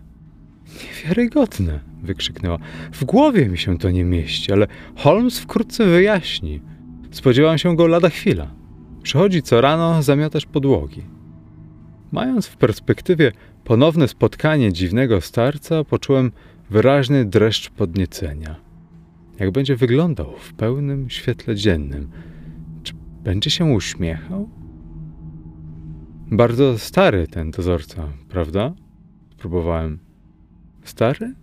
Niewiarygodne, 0.81 1.81
wykrzyknęła. 2.05 2.59
W 2.93 3.05
głowie 3.05 3.49
mi 3.49 3.59
się 3.59 3.79
to 3.79 3.91
nie 3.91 4.05
mieści, 4.05 4.53
ale 4.53 4.67
Holmes 4.97 5.39
wkrótce 5.39 5.87
wyjaśni. 5.87 6.61
Spodziewam 7.11 7.59
się 7.59 7.77
go 7.77 7.87
lada 7.87 8.09
chwila. 8.09 8.51
Przychodzi 9.03 9.43
co 9.43 9.61
rano 9.61 10.03
zamiatać 10.03 10.47
podłogi. 10.47 11.03
Mając 12.13 12.47
w 12.47 12.57
perspektywie 12.57 13.33
ponowne 13.65 14.09
spotkanie 14.09 14.73
dziwnego 14.73 15.21
starca, 15.21 15.85
poczułem 15.85 16.33
wyraźny 16.71 17.25
dreszcz 17.25 17.71
podniecenia. 17.71 18.57
Jak 19.41 19.51
będzie 19.51 19.77
wyglądał 19.77 20.35
w 20.39 20.55
pełnym 20.55 21.11
świetle 21.11 21.55
dziennym? 21.55 22.11
Czy 22.83 22.93
będzie 23.25 23.51
się 23.51 23.65
uśmiechał? 23.65 24.49
Bardzo 26.31 26.79
stary 26.79 27.27
ten 27.27 27.51
dozorca, 27.51 28.09
prawda? 28.29 28.75
Spróbowałem. 29.33 29.99
Stary? 30.85 31.35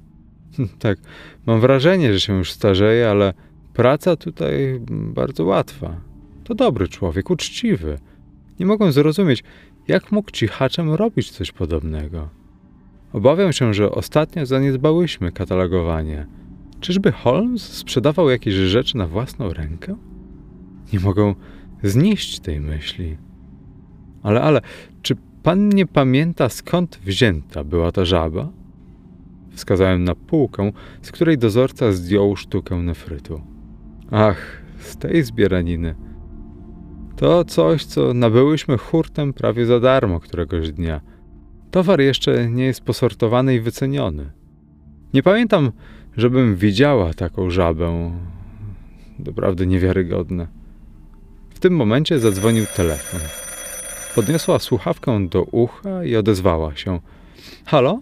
tak, 0.80 0.98
mam 1.46 1.60
wrażenie, 1.60 2.14
że 2.14 2.20
się 2.20 2.38
już 2.38 2.52
starzeje, 2.52 3.10
ale 3.10 3.34
praca 3.74 4.16
tutaj 4.16 4.82
bardzo 4.90 5.46
łatwa. 5.46 6.02
To 6.44 6.56
dobry 6.56 6.88
człowiek, 6.88 7.30
uczciwy. 7.30 8.00
Nie 8.60 8.66
mogę 8.66 8.92
zrozumieć, 8.92 9.44
jak 9.88 10.12
mógł 10.12 10.32
cichaczem 10.32 10.94
robić 10.94 11.32
coś 11.32 11.52
podobnego. 11.52 12.30
Obawiam 13.14 13.54
się, 13.54 13.74
że 13.74 13.92
ostatnio 13.92 14.46
zaniedbałyśmy 14.46 15.32
katalogowanie. 15.32 16.28
Czyżby 16.80 17.12
Holmes 17.12 17.62
sprzedawał 17.62 18.30
jakieś 18.30 18.54
rzeczy 18.54 18.98
na 18.98 19.08
własną 19.08 19.54
rękę? 19.54 19.96
Nie 20.94 21.00
mogę 21.00 21.36
znieść 21.84 22.40
tej 22.40 22.60
myśli. 22.60 23.18
Ale, 24.24 24.42
ale, 24.42 24.62
czy 25.02 25.16
pan 25.44 25.70
nie 25.70 25.86
pamięta 25.86 26.50
skąd 26.50 27.00
wzięta 27.06 27.64
była 27.64 27.92
ta 27.92 28.06
żaba? 28.06 28.50
Wskazałem 29.62 30.04
na 30.04 30.16
półkę, 30.16 30.72
z 31.02 31.12
której 31.12 31.38
dozorca 31.38 31.92
zdjął 31.92 32.36
sztukę 32.36 32.76
nefrytu. 32.76 33.42
Ach, 34.12 34.62
z 34.80 34.98
tej 34.98 35.24
zbieraniny. 35.24 35.96
To 37.16 37.46
coś, 37.46 37.86
co 37.86 38.14
nabyłyśmy 38.14 38.78
hurtem 38.78 39.34
prawie 39.34 39.66
za 39.66 39.80
darmo 39.80 40.20
któregoś 40.20 40.72
dnia. 40.72 41.02
Towar 41.72 42.02
jeszcze 42.02 42.50
nie 42.50 42.66
jest 42.66 42.82
posortowany 42.82 43.56
i 43.56 43.60
wyceniony. 43.60 44.32
Nie 45.14 45.24
pamiętam, 45.24 45.72
żebym 46.18 46.56
widziała 46.56 47.14
taką 47.14 47.50
żabę. 47.50 48.12
Doprawdy 49.20 49.68
niewiarygodne. 49.68 50.48
W 51.50 51.60
tym 51.60 51.76
momencie 51.76 52.20
zadzwonił 52.20 52.66
telefon. 52.76 53.22
Podniosła 54.16 54.60
słuchawkę 54.60 55.28
do 55.28 55.44
ucha 55.44 56.04
i 56.04 56.16
odezwała 56.16 56.76
się. 56.76 57.00
Halo? 57.66 58.00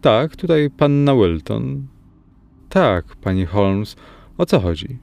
Tak, 0.00 0.36
tutaj 0.36 0.70
panna 0.70 1.14
Wilton. 1.14 1.86
Tak, 2.68 3.16
pani 3.16 3.44
Holmes. 3.44 3.96
O 4.38 4.46
co 4.46 4.60
chodzi? 4.60 4.98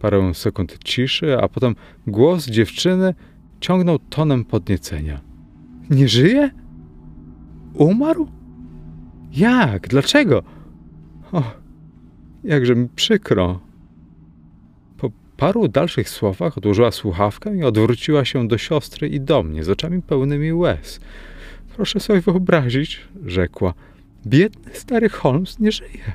Parę 0.00 0.34
sekund 0.34 0.78
ciszy, 0.84 1.38
a 1.38 1.48
potem 1.48 1.74
głos 2.06 2.46
dziewczyny 2.46 3.14
ciągnął 3.60 3.98
tonem 3.98 4.44
podniecenia. 4.44 5.20
Nie 5.90 6.08
żyje? 6.08 6.50
Umarł? 7.74 8.28
Jak? 9.32 9.88
Dlaczego? 9.88 10.42
O, 11.32 11.42
jakże 12.44 12.76
mi 12.76 12.88
przykro. 12.88 13.60
Po 14.96 15.10
paru 15.36 15.68
dalszych 15.68 16.08
słowach 16.08 16.58
odłożyła 16.58 16.90
słuchawkę 16.90 17.56
i 17.56 17.62
odwróciła 17.62 18.24
się 18.24 18.48
do 18.48 18.58
siostry 18.58 19.08
i 19.08 19.20
do 19.20 19.42
mnie 19.42 19.64
z 19.64 19.68
oczami 19.68 20.02
pełnymi 20.02 20.52
łez. 20.52 21.00
Proszę 21.78 22.00
sobie 22.00 22.20
wyobrazić, 22.20 23.00
rzekła. 23.24 23.74
Biedny 24.26 24.74
stary 24.74 25.08
Holmes 25.08 25.58
nie 25.58 25.72
żyje. 25.72 26.12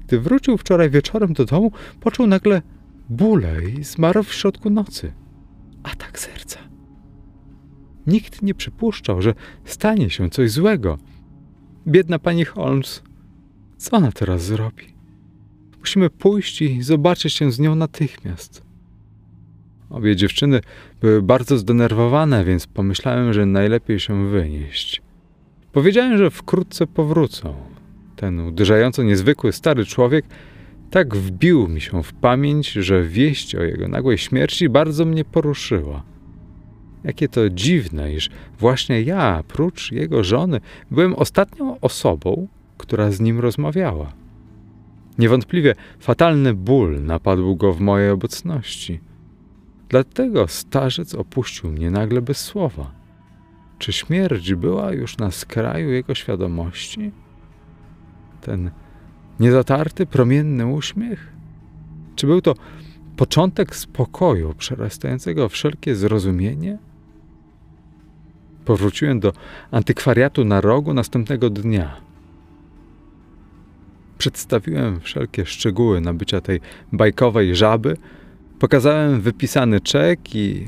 Gdy 0.00 0.20
wrócił 0.20 0.58
wczoraj 0.58 0.90
wieczorem 0.90 1.32
do 1.32 1.44
domu, 1.44 1.72
poczuł 2.00 2.26
nagle 2.26 2.62
bóle 3.08 3.64
i 3.64 3.84
zmarł 3.84 4.22
w 4.22 4.34
środku 4.34 4.70
nocy. 4.70 5.12
Atak 5.82 6.18
serca. 6.18 6.58
Nikt 8.06 8.42
nie 8.42 8.54
przypuszczał, 8.54 9.22
że 9.22 9.34
stanie 9.64 10.10
się 10.10 10.30
coś 10.30 10.50
złego. 10.50 10.98
Biedna 11.86 12.18
pani 12.18 12.44
Holmes, 12.44 13.02
co 13.76 13.96
ona 13.96 14.12
teraz 14.12 14.42
zrobi? 14.42 14.94
Musimy 15.80 16.10
pójść 16.10 16.62
i 16.62 16.82
zobaczyć 16.82 17.32
się 17.32 17.52
z 17.52 17.58
nią 17.58 17.74
natychmiast. 17.74 18.62
Obie 19.92 20.16
dziewczyny 20.16 20.60
były 21.00 21.22
bardzo 21.22 21.58
zdenerwowane, 21.58 22.44
więc 22.44 22.66
pomyślałem, 22.66 23.32
że 23.32 23.46
najlepiej 23.46 24.00
się 24.00 24.28
wynieść. 24.28 25.02
Powiedziałem, 25.72 26.18
że 26.18 26.30
wkrótce 26.30 26.86
powrócą. 26.86 27.54
Ten 28.16 28.40
uderzająco 28.40 29.02
niezwykły 29.02 29.52
stary 29.52 29.86
człowiek 29.86 30.24
tak 30.90 31.16
wbił 31.16 31.68
mi 31.68 31.80
się 31.80 32.02
w 32.02 32.12
pamięć, 32.12 32.72
że 32.72 33.02
wieść 33.02 33.54
o 33.54 33.62
jego 33.62 33.88
nagłej 33.88 34.18
śmierci 34.18 34.68
bardzo 34.68 35.04
mnie 35.04 35.24
poruszyła. 35.24 36.02
Jakie 37.04 37.28
to 37.28 37.50
dziwne, 37.50 38.14
iż 38.14 38.30
właśnie 38.58 39.02
ja, 39.02 39.44
prócz 39.48 39.92
jego 39.92 40.24
żony, 40.24 40.60
byłem 40.90 41.14
ostatnią 41.14 41.80
osobą, 41.80 42.48
która 42.78 43.10
z 43.10 43.20
nim 43.20 43.40
rozmawiała. 43.40 44.12
Niewątpliwie 45.18 45.74
fatalny 46.00 46.54
ból 46.54 47.02
napadł 47.02 47.56
go 47.56 47.72
w 47.72 47.80
mojej 47.80 48.10
obecności. 48.10 49.11
Dlatego 49.92 50.48
starzec 50.48 51.14
opuścił 51.14 51.70
mnie 51.72 51.90
nagle 51.90 52.22
bez 52.22 52.38
słowa. 52.38 52.90
Czy 53.78 53.92
śmierć 53.92 54.54
była 54.54 54.92
już 54.92 55.16
na 55.16 55.30
skraju 55.30 55.90
jego 55.90 56.14
świadomości? 56.14 57.12
Ten 58.40 58.70
niezatarty, 59.40 60.06
promienny 60.06 60.66
uśmiech? 60.66 61.32
Czy 62.16 62.26
był 62.26 62.40
to 62.40 62.54
początek 63.16 63.76
spokoju 63.76 64.54
przerastającego 64.58 65.48
wszelkie 65.48 65.94
zrozumienie? 65.94 66.78
Powróciłem 68.64 69.20
do 69.20 69.32
antykwariatu 69.70 70.44
na 70.44 70.60
rogu 70.60 70.94
następnego 70.94 71.50
dnia. 71.50 71.96
Przedstawiłem 74.18 75.00
wszelkie 75.00 75.46
szczegóły 75.46 76.00
nabycia 76.00 76.40
tej 76.40 76.60
bajkowej 76.92 77.56
żaby, 77.56 77.96
pokazałem 78.62 79.20
wypisany 79.20 79.80
czek 79.80 80.36
i 80.36 80.66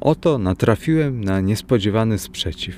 Oto 0.00 0.38
natrafiłem 0.38 1.24
na 1.24 1.40
niespodziewany 1.40 2.18
sprzeciw. 2.18 2.76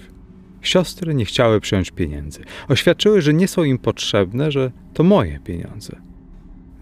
Siostry 0.63 1.15
nie 1.15 1.25
chciały 1.25 1.61
przyjąć 1.61 1.91
pieniędzy. 1.91 2.41
Oświadczyły, 2.69 3.23
że 3.23 3.35
nie 3.35 3.49
są 3.49 3.65
im 3.65 3.79
potrzebne, 3.79 4.53
że 4.53 4.71
to 4.95 5.03
moje 5.03 5.41
pieniądze. 5.41 5.97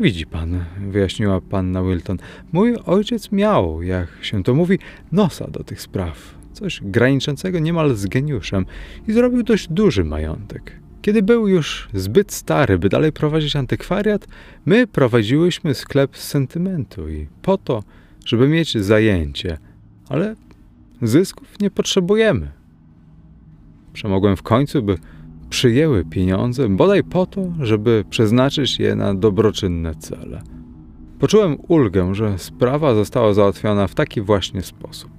Widzi 0.00 0.26
pan, 0.26 0.64
wyjaśniła 0.90 1.40
panna 1.40 1.82
Wilton, 1.82 2.18
mój 2.52 2.76
ojciec 2.86 3.32
miał, 3.32 3.82
jak 3.82 4.08
się 4.22 4.42
to 4.42 4.54
mówi, 4.54 4.78
nosa 5.12 5.50
do 5.50 5.64
tych 5.64 5.80
spraw. 5.82 6.34
Coś 6.52 6.80
graniczącego 6.82 7.58
niemal 7.58 7.94
z 7.94 8.06
geniuszem 8.06 8.66
i 9.08 9.12
zrobił 9.12 9.42
dość 9.42 9.68
duży 9.68 10.04
majątek. 10.04 10.80
Kiedy 11.02 11.22
był 11.22 11.48
już 11.48 11.88
zbyt 11.94 12.32
stary, 12.32 12.78
by 12.78 12.88
dalej 12.88 13.12
prowadzić 13.12 13.56
antykwariat, 13.56 14.26
my 14.66 14.86
prowadziłyśmy 14.86 15.74
sklep 15.74 16.16
z 16.16 16.28
sentymentu 16.28 17.08
i 17.08 17.26
po 17.42 17.58
to, 17.58 17.82
żeby 18.24 18.48
mieć 18.48 18.78
zajęcie, 18.78 19.58
ale 20.08 20.36
zysków 21.02 21.60
nie 21.60 21.70
potrzebujemy. 21.70 22.50
Przemogłem 23.92 24.36
w 24.36 24.42
końcu, 24.42 24.82
by 24.82 24.98
przyjęły 25.50 26.04
pieniądze, 26.04 26.68
bodaj 26.68 27.04
po 27.04 27.26
to, 27.26 27.52
żeby 27.60 28.04
przeznaczyć 28.10 28.78
je 28.78 28.94
na 28.94 29.14
dobroczynne 29.14 29.94
cele. 29.94 30.42
Poczułem 31.18 31.56
ulgę, 31.68 32.14
że 32.14 32.38
sprawa 32.38 32.94
została 32.94 33.34
załatwiona 33.34 33.86
w 33.86 33.94
taki 33.94 34.20
właśnie 34.20 34.62
sposób. 34.62 35.10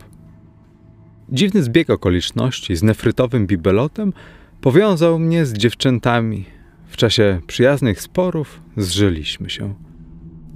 Dziwny 1.30 1.64
zbieg 1.64 1.90
okoliczności 1.90 2.76
z 2.76 2.84
nefrytowym 2.84 3.48
bibelotem 3.48 4.14
powiązał 4.62 5.20
mnie 5.20 5.46
z 5.46 5.54
dziewczętami. 5.54 6.46
W 6.88 6.98
czasie 6.98 7.42
przyjaznych 7.48 8.02
sporów 8.02 8.62
zżyliśmy 8.78 9.50
się. 9.50 9.74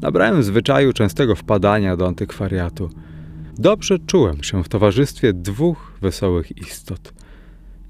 Nabrałem 0.01 0.43
zwyczaju 0.43 0.93
częstego 0.93 1.35
wpadania 1.35 1.97
do 1.97 2.07
antykwariatu. 2.07 2.89
Dobrze 3.57 3.99
czułem 3.99 4.43
się 4.43 4.63
w 4.63 4.69
towarzystwie 4.69 5.33
dwóch 5.33 5.97
wesołych 6.01 6.57
istot. 6.57 7.13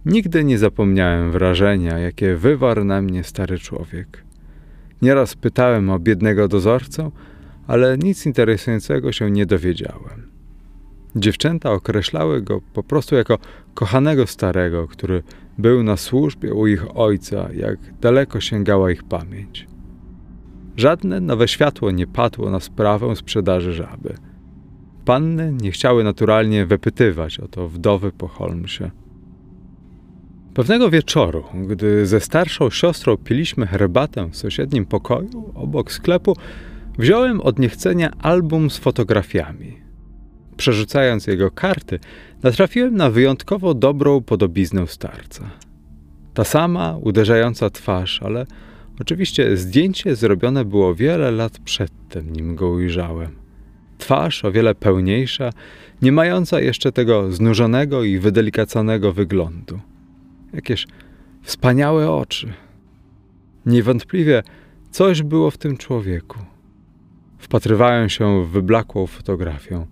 Nigdy 0.06 0.44
nie 0.44 0.58
zapomniałem 0.58 1.32
wrażenia, 1.32 2.00
jakie 2.00 2.36
wywarł 2.36 2.84
na 2.84 3.02
mnie 3.02 3.24
stary 3.24 3.60
człowiek. 3.60 4.24
Nieraz 5.02 5.36
pytałem 5.36 5.90
o 5.90 6.00
biednego 6.00 6.48
dozorcę, 6.48 7.12
ale 7.68 7.98
nic 7.98 8.26
interesującego 8.26 9.12
się 9.12 9.32
nie 9.32 9.46
dowiedziałem. 9.46 10.30
Dziewczęta 11.16 11.72
określały 11.72 12.42
go 12.42 12.62
po 12.74 12.84
prostu 12.84 13.16
jako 13.16 13.38
kochanego 13.76 14.28
starego, 14.28 14.88
który 14.88 15.24
był 15.58 15.84
na 15.84 15.98
służbie 15.98 16.54
u 16.54 16.68
ich 16.68 16.98
ojca, 16.98 17.50
jak 17.54 17.78
daleko 18.02 18.42
sięgała 18.42 18.92
ich 18.92 19.04
pamięć. 19.04 19.68
Żadne 20.78 21.20
nowe 21.20 21.48
światło 21.48 21.92
nie 21.92 22.08
padło 22.08 22.50
na 22.50 22.60
sprawę 22.60 23.16
sprzedaży 23.16 23.74
żaby. 23.74 24.16
Panny 25.06 25.54
nie 25.62 25.72
chciały 25.72 26.04
naturalnie 26.04 26.66
wypytywać 26.66 27.40
o 27.40 27.48
to 27.48 27.70
wdowy 27.70 28.12
po 28.12 28.28
Holmesie. 28.28 28.92
Pewnego 30.54 30.90
wieczoru, 30.90 31.44
gdy 31.68 32.06
ze 32.06 32.20
starszą 32.20 32.70
siostrą 32.70 33.18
piliśmy 33.18 33.68
herbatę 33.68 34.30
w 34.32 34.38
sąsiednim 34.38 34.86
pokoju 34.86 35.52
obok 35.56 35.92
sklepu, 35.92 36.36
wziąłem 36.98 37.42
od 37.42 37.60
niechcenia 37.60 38.12
album 38.20 38.70
z 38.70 38.78
fotografiami. 38.78 39.85
Przerzucając 40.58 41.28
jego 41.28 41.52
karty, 41.52 42.00
natrafiłem 42.44 42.96
na 42.96 43.10
wyjątkowo 43.10 43.74
dobrą 43.74 44.22
podobiznę 44.22 44.88
starca. 44.88 45.50
Ta 46.34 46.44
sama 46.44 46.98
uderzająca 47.02 47.70
twarz, 47.70 48.24
ale 48.24 48.46
oczywiście 49.00 49.58
zdjęcie 49.58 50.16
zrobione 50.16 50.66
było 50.66 50.96
wiele 50.96 51.32
lat 51.32 51.60
przedtem, 51.60 52.34
nim 52.34 52.56
go 52.56 52.70
ujrzałem. 52.70 53.32
Twarz 53.98 54.46
o 54.46 54.52
wiele 54.52 54.76
pełniejsza, 54.76 55.50
nie 56.02 56.12
mająca 56.12 56.60
jeszcze 56.60 56.92
tego 56.92 57.32
znużonego 57.32 58.04
i 58.04 58.20
wydelicaconego 58.20 59.14
wyglądu. 59.14 59.80
Jakież 60.54 60.88
wspaniałe 61.42 62.12
oczy. 62.12 62.54
Niewątpliwie 63.66 64.44
coś 64.92 65.24
było 65.24 65.52
w 65.52 65.58
tym 65.58 65.78
człowieku. 65.78 66.40
Wpatrywałem 67.38 68.10
się 68.10 68.44
w 68.44 68.50
wyblakłą 68.50 69.08
fotografię. 69.08 69.86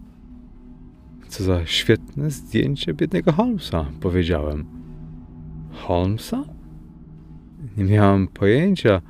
Co 1.33 1.43
za 1.43 1.65
świetne 1.65 2.31
zdjęcie 2.31 2.93
biednego 2.93 3.31
Holmesa, 3.31 3.85
powiedziałem. 4.01 4.65
Holmesa? 5.71 6.43
Nie 7.77 7.83
miałam 7.83 8.27
pojęcia, 8.27 9.01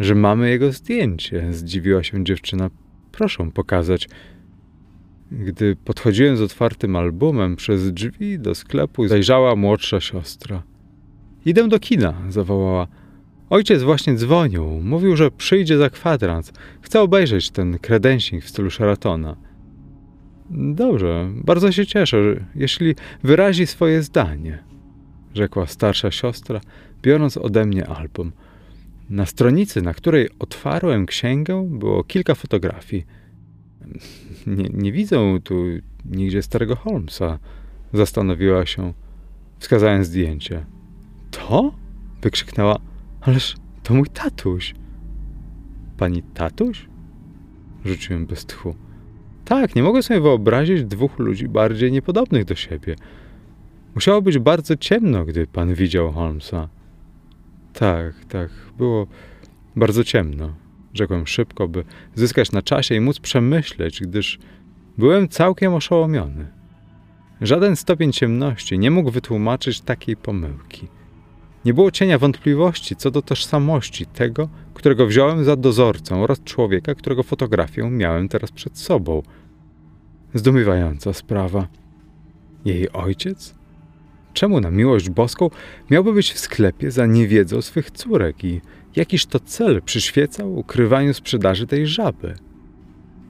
że 0.00 0.14
mamy 0.14 0.50
jego 0.50 0.72
zdjęcie, 0.72 1.52
zdziwiła 1.52 2.02
się 2.02 2.24
dziewczyna. 2.24 2.70
Proszę 3.12 3.50
pokazać. 3.54 4.08
Gdy 5.32 5.76
podchodziłem 5.76 6.36
z 6.36 6.40
otwartym 6.40 6.96
albumem, 6.96 7.56
przez 7.56 7.92
drzwi 7.92 8.38
do 8.38 8.54
sklepu 8.54 9.08
zajrzała 9.08 9.56
młodsza 9.56 10.00
siostra. 10.00 10.62
Idę 11.44 11.68
do 11.68 11.78
kina, 11.78 12.14
zawołała. 12.28 12.86
Ojciec 13.50 13.82
właśnie 13.82 14.14
dzwonił. 14.14 14.64
Mówił, 14.66 15.16
że 15.16 15.30
przyjdzie 15.30 15.78
za 15.78 15.90
kwadrans. 15.90 16.52
Chce 16.80 17.00
obejrzeć 17.00 17.50
ten 17.50 17.78
kredensing 17.78 18.44
w 18.44 18.48
stylu 18.48 18.70
Sheratona. 18.70 19.36
Dobrze, 20.50 21.30
bardzo 21.34 21.72
się 21.72 21.86
cieszę, 21.86 22.16
jeśli 22.54 22.94
wyrazi 23.22 23.66
swoje 23.66 24.02
zdanie, 24.02 24.62
rzekła 25.34 25.66
starsza 25.66 26.10
siostra, 26.10 26.60
biorąc 27.02 27.36
ode 27.36 27.66
mnie 27.66 27.86
album. 27.86 28.32
Na 29.10 29.26
stronicy, 29.26 29.82
na 29.82 29.94
której 29.94 30.28
otwarłem 30.38 31.06
księgę, 31.06 31.68
było 31.70 32.04
kilka 32.04 32.34
fotografii. 32.34 33.06
Nie, 34.46 34.68
nie 34.72 34.92
widzę 34.92 35.40
tu 35.44 35.64
nigdzie 36.04 36.42
starego 36.42 36.76
Holmesa, 36.76 37.38
zastanowiła 37.92 38.66
się, 38.66 38.92
wskazałem 39.58 40.04
zdjęcie. 40.04 40.66
To? 41.30 41.72
wykrzyknęła. 42.22 42.78
Ależ 43.20 43.56
to 43.82 43.94
mój 43.94 44.06
tatuś. 44.06 44.74
Pani 45.96 46.22
tatuś? 46.22 46.88
Rzuciłem 47.84 48.26
bez 48.26 48.46
tchu. 48.46 48.74
Tak, 49.44 49.74
nie 49.74 49.82
mogę 49.82 50.02
sobie 50.02 50.20
wyobrazić 50.20 50.84
dwóch 50.84 51.18
ludzi 51.18 51.48
bardziej 51.48 51.92
niepodobnych 51.92 52.44
do 52.44 52.54
siebie. 52.54 52.96
Musiało 53.94 54.22
być 54.22 54.38
bardzo 54.38 54.76
ciemno, 54.76 55.24
gdy 55.24 55.46
pan 55.46 55.74
widział 55.74 56.12
Holmesa. 56.12 56.68
Tak, 57.72 58.24
tak, 58.28 58.50
było 58.78 59.06
bardzo 59.76 60.04
ciemno, 60.04 60.54
rzekłem 60.94 61.26
szybko, 61.26 61.68
by 61.68 61.84
zyskać 62.14 62.52
na 62.52 62.62
czasie 62.62 62.94
i 62.94 63.00
móc 63.00 63.18
przemyśleć, 63.18 64.00
gdyż 64.00 64.38
byłem 64.98 65.28
całkiem 65.28 65.74
oszołomiony. 65.74 66.46
Żaden 67.40 67.76
stopień 67.76 68.12
ciemności 68.12 68.78
nie 68.78 68.90
mógł 68.90 69.10
wytłumaczyć 69.10 69.80
takiej 69.80 70.16
pomyłki. 70.16 70.88
Nie 71.64 71.74
było 71.74 71.90
cienia 71.90 72.18
wątpliwości 72.18 72.96
co 72.96 73.10
do 73.10 73.22
tożsamości 73.22 74.06
tego, 74.06 74.48
którego 74.74 75.06
wziąłem 75.06 75.44
za 75.44 75.56
dozorcę 75.56 76.16
oraz 76.16 76.40
człowieka, 76.44 76.94
którego 76.94 77.22
fotografię 77.22 77.90
miałem 77.90 78.28
teraz 78.28 78.52
przed 78.52 78.78
sobą. 78.78 79.22
Zdumiewająca 80.34 81.12
sprawa. 81.12 81.68
Jej 82.64 82.92
ojciec? 82.92 83.54
Czemu 84.34 84.60
na 84.60 84.70
miłość 84.70 85.10
boską 85.10 85.50
miałby 85.90 86.12
być 86.12 86.32
w 86.32 86.38
sklepie 86.38 86.90
za 86.90 87.06
niewiedzą 87.06 87.62
swych 87.62 87.90
córek 87.90 88.44
i 88.44 88.60
jakiż 88.96 89.26
to 89.26 89.40
cel 89.40 89.82
przyświecał 89.82 90.58
ukrywaniu 90.58 91.14
sprzedaży 91.14 91.66
tej 91.66 91.86
żaby? 91.86 92.34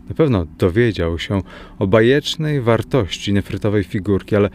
Na 0.08 0.14
pewno 0.14 0.46
dowiedział 0.58 1.18
się 1.18 1.42
o 1.78 1.86
bajecznej 1.86 2.60
wartości 2.60 3.32
nefrytowej 3.32 3.84
figurki, 3.84 4.36
ale 4.36 4.50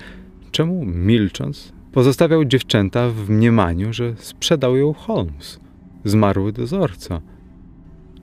czemu 0.52 0.86
milcząc 0.86 1.77
Pozostawiał 1.92 2.46
dziewczęta 2.46 3.10
w 3.10 3.30
mniemaniu, 3.30 3.94
że 3.94 4.16
sprzedał 4.18 4.78
ją 4.78 4.94
Holmes, 4.94 5.60
zmarły 6.06 6.52
dozorca. 6.52 7.22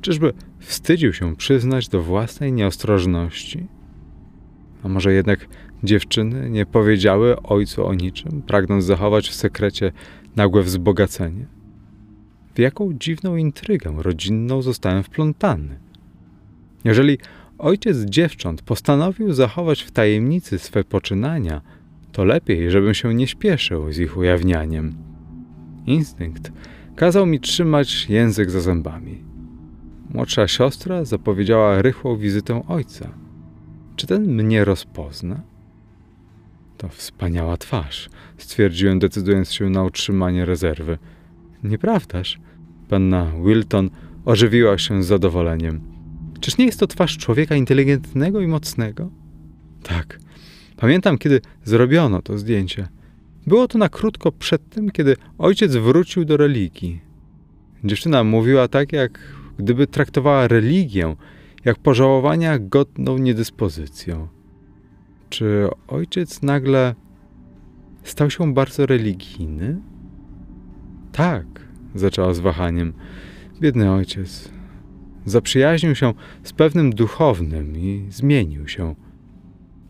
Czyżby 0.01 0.33
wstydził 0.59 1.13
się 1.13 1.37
przyznać 1.37 1.89
do 1.89 2.03
własnej 2.03 2.53
nieostrożności? 2.53 3.67
A 4.83 4.89
może 4.89 5.13
jednak 5.13 5.49
dziewczyny 5.83 6.51
nie 6.51 6.67
powiedziały 6.67 7.43
ojcu 7.43 7.87
o 7.87 7.95
niczym, 7.95 8.43
pragnąc 8.43 8.85
zachować 8.85 9.29
w 9.29 9.35
sekrecie 9.35 9.93
nagłe 10.37 10.63
wzbogacenie? 10.63 11.47
W 12.55 12.59
jaką 12.59 12.93
dziwną 12.93 13.37
intrygę 13.37 13.95
rodzinną 13.99 14.63
zostałem 14.63 15.03
wplątany? 15.03 15.79
Jeżeli 16.85 17.19
ojciec 17.59 18.05
dziewcząt 18.05 18.63
postanowił 18.63 19.33
zachować 19.33 19.83
w 19.83 19.91
tajemnicy 19.91 20.59
swe 20.59 20.85
poczynania, 20.85 21.61
to 22.15 22.25
lepiej, 22.25 22.71
żebym 22.71 22.95
się 22.95 23.15
nie 23.15 23.27
śpieszył 23.27 23.93
z 23.93 23.99
ich 23.99 24.17
ujawnianiem. 24.17 24.95
Instynkt 25.87 26.53
kazał 26.97 27.27
mi 27.27 27.41
trzymać 27.41 28.07
język 28.09 28.51
za 28.51 28.61
zębami. 28.61 29.25
Młodsza 30.11 30.49
siostra 30.49 31.05
zapowiedziała 31.05 31.83
rychłą 31.83 32.17
wizytę 32.17 32.63
ojca. 32.69 33.09
Czy 33.97 34.07
ten 34.07 34.23
mnie 34.23 34.65
rozpozna? 34.65 35.41
To 36.79 36.89
wspaniała 36.89 37.57
twarz, 37.57 38.11
stwierdziłem, 38.39 38.99
decydując 38.99 39.53
się 39.53 39.71
na 39.71 39.83
utrzymanie 39.83 40.45
rezerwy. 40.45 40.99
Nieprawdaż? 41.65 42.41
Panna 42.89 43.33
Wilton 43.45 43.91
ożywiła 44.25 44.79
się 44.79 45.03
z 45.03 45.07
zadowoleniem. 45.07 45.81
Czyż 46.41 46.59
nie 46.59 46.67
jest 46.67 46.81
to 46.81 46.87
twarz 46.87 47.19
człowieka 47.19 47.57
inteligentnego 47.57 48.41
i 48.41 48.47
mocnego? 48.47 49.11
Tak, 49.83 50.19
Pamiętam, 50.85 51.19
kiedy 51.19 51.41
zrobiono 51.65 52.23
to 52.23 52.39
zdjęcie. 52.39 52.89
Było 53.47 53.69
to 53.69 53.79
na 53.79 53.89
krótko 53.89 54.33
przed 54.33 54.69
tym, 54.69 54.91
kiedy 54.91 55.17
ojciec 55.39 55.77
wrócił 55.77 56.25
do 56.25 56.37
religii. 56.37 57.01
Dziewczyna 57.85 58.25
mówiła 58.25 58.69
tak, 58.69 58.93
jak 58.93 59.19
gdyby 59.59 59.87
traktowała 59.87 60.49
religię 60.49 61.17
jak 61.65 61.79
pożałowania 61.79 62.59
godną 62.59 63.19
niedyspozycją. 63.19 64.29
Czy 65.31 65.69
ojciec 65.89 66.43
nagle 66.43 66.95
stał 68.03 68.31
się 68.31 68.55
bardzo 68.55 68.87
religijny? 68.87 69.81
Tak, 71.13 71.47
zaczęła 71.95 72.35
z 72.35 72.41
wahaniem. 72.41 72.93
Biedny 73.61 73.93
ojciec. 73.93 74.51
Zaprzyjaźnił 75.25 75.95
się 75.95 76.15
z 76.43 76.53
pewnym 76.53 76.91
duchownym 76.95 77.77
i 77.77 78.07
zmienił 78.11 78.69
się. 78.69 78.95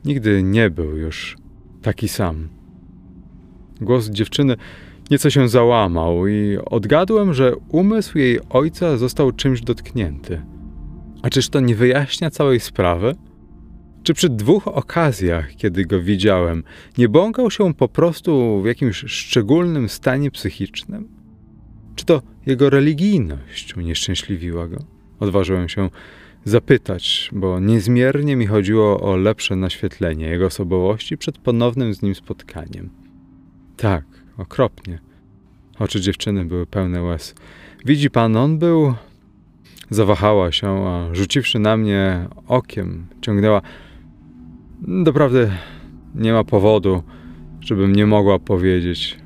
Nigdy 0.04 0.42
nie 0.42 0.70
był 0.70 0.96
już 0.96 1.36
taki 1.82 2.08
sam. 2.08 2.48
Głos 3.80 4.10
dziewczyny 4.10 4.56
nieco 5.10 5.30
się 5.30 5.48
załamał 5.48 6.26
i 6.26 6.58
odgadłem, 6.66 7.34
że 7.34 7.56
umysł 7.68 8.18
jej 8.18 8.38
ojca 8.50 8.96
został 8.96 9.32
czymś 9.32 9.60
dotknięty. 9.60 10.42
A 11.22 11.30
czyż 11.30 11.48
to 11.48 11.60
nie 11.60 11.74
wyjaśnia 11.74 12.30
całej 12.30 12.60
sprawy? 12.60 13.14
Czy 14.02 14.14
przy 14.14 14.28
dwóch 14.28 14.68
okazjach, 14.68 15.56
kiedy 15.56 15.84
go 15.84 16.00
widziałem, 16.00 16.64
nie 16.98 17.08
błąkał 17.08 17.50
się 17.50 17.74
po 17.74 17.88
prostu 17.88 18.62
w 18.62 18.66
jakimś 18.66 18.96
szczególnym 18.96 19.88
stanie 19.88 20.30
psychicznym? 20.30 21.08
Czy 21.94 22.04
to 22.04 22.22
jego 22.46 22.70
religijność 22.70 23.76
unieszczęśliwiła 23.76 24.68
go? 24.68 24.76
Odważyłem 25.20 25.68
się 25.68 25.90
zapytać, 26.44 27.30
bo 27.32 27.60
niezmiernie 27.60 28.36
mi 28.36 28.46
chodziło 28.46 29.00
o 29.00 29.16
lepsze 29.16 29.56
naświetlenie 29.56 30.26
jego 30.26 30.46
osobowości 30.46 31.18
przed 31.18 31.38
ponownym 31.38 31.94
z 31.94 32.02
nim 32.02 32.14
spotkaniem. 32.14 32.90
Tak, 33.76 34.04
okropnie. 34.38 34.98
Oczy 35.78 36.00
dziewczyny 36.00 36.44
były 36.44 36.66
pełne 36.66 37.02
łez. 37.02 37.34
Widzi 37.84 38.10
pan, 38.10 38.36
on 38.36 38.58
był. 38.58 38.94
Zawahała 39.90 40.52
się, 40.52 40.68
a 40.68 41.14
rzuciwszy 41.14 41.58
na 41.58 41.76
mnie 41.76 42.28
okiem, 42.48 43.06
ciągnęła. 43.20 43.62
Doprawdy 44.80 45.50
nie 46.14 46.32
ma 46.32 46.44
powodu, 46.44 47.02
żebym 47.60 47.96
nie 47.96 48.06
mogła 48.06 48.38
powiedzieć. 48.38 49.18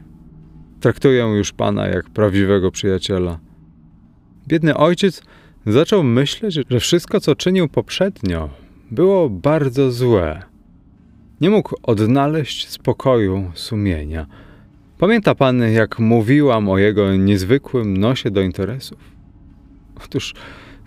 Traktuję 0.80 1.24
już 1.24 1.52
pana 1.52 1.86
jak 1.86 2.10
prawdziwego 2.10 2.70
przyjaciela. 2.70 3.38
Biedny 4.48 4.76
ojciec 4.76 5.22
zaczął 5.72 6.02
myśleć, 6.02 6.54
że 6.70 6.80
wszystko, 6.80 7.20
co 7.20 7.36
czynił 7.36 7.68
poprzednio, 7.68 8.50
było 8.90 9.30
bardzo 9.30 9.92
złe. 9.92 10.42
Nie 11.40 11.50
mógł 11.50 11.74
odnaleźć 11.82 12.68
spokoju 12.68 13.50
sumienia. 13.54 14.26
Pamięta 14.98 15.34
pan, 15.34 15.60
jak 15.60 15.98
mówiłam 15.98 16.68
o 16.68 16.78
jego 16.78 17.16
niezwykłym 17.16 17.96
nosie 17.96 18.30
do 18.30 18.40
interesów? 18.40 18.98
Otóż 20.04 20.34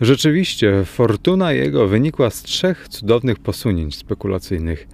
rzeczywiście 0.01 0.85
fortuna 0.85 1.51
jego 1.51 1.87
wynikła 1.87 2.29
z 2.29 2.43
trzech 2.43 2.87
cudownych 2.87 3.39
posunięć 3.39 3.95
spekulacyjnych. 3.95 4.87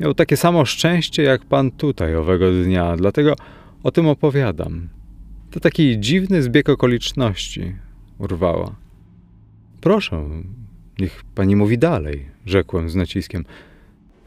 Miał 0.00 0.14
takie 0.14 0.36
samo 0.36 0.64
szczęście 0.64 1.22
jak 1.22 1.44
pan 1.44 1.70
tutaj 1.70 2.14
owego 2.14 2.52
dnia, 2.52 2.96
dlatego 2.96 3.34
o 3.82 3.90
tym 3.90 4.08
opowiadam. 4.08 4.88
To 5.50 5.60
taki 5.60 6.00
dziwny 6.00 6.42
zbieg 6.42 6.68
okoliczności, 6.68 7.74
urwała. 8.18 8.83
Proszę, 9.84 10.24
niech 10.98 11.24
pani 11.34 11.56
mówi 11.56 11.78
dalej, 11.78 12.26
rzekłem 12.46 12.88
z 12.88 12.94
naciskiem. 12.94 13.44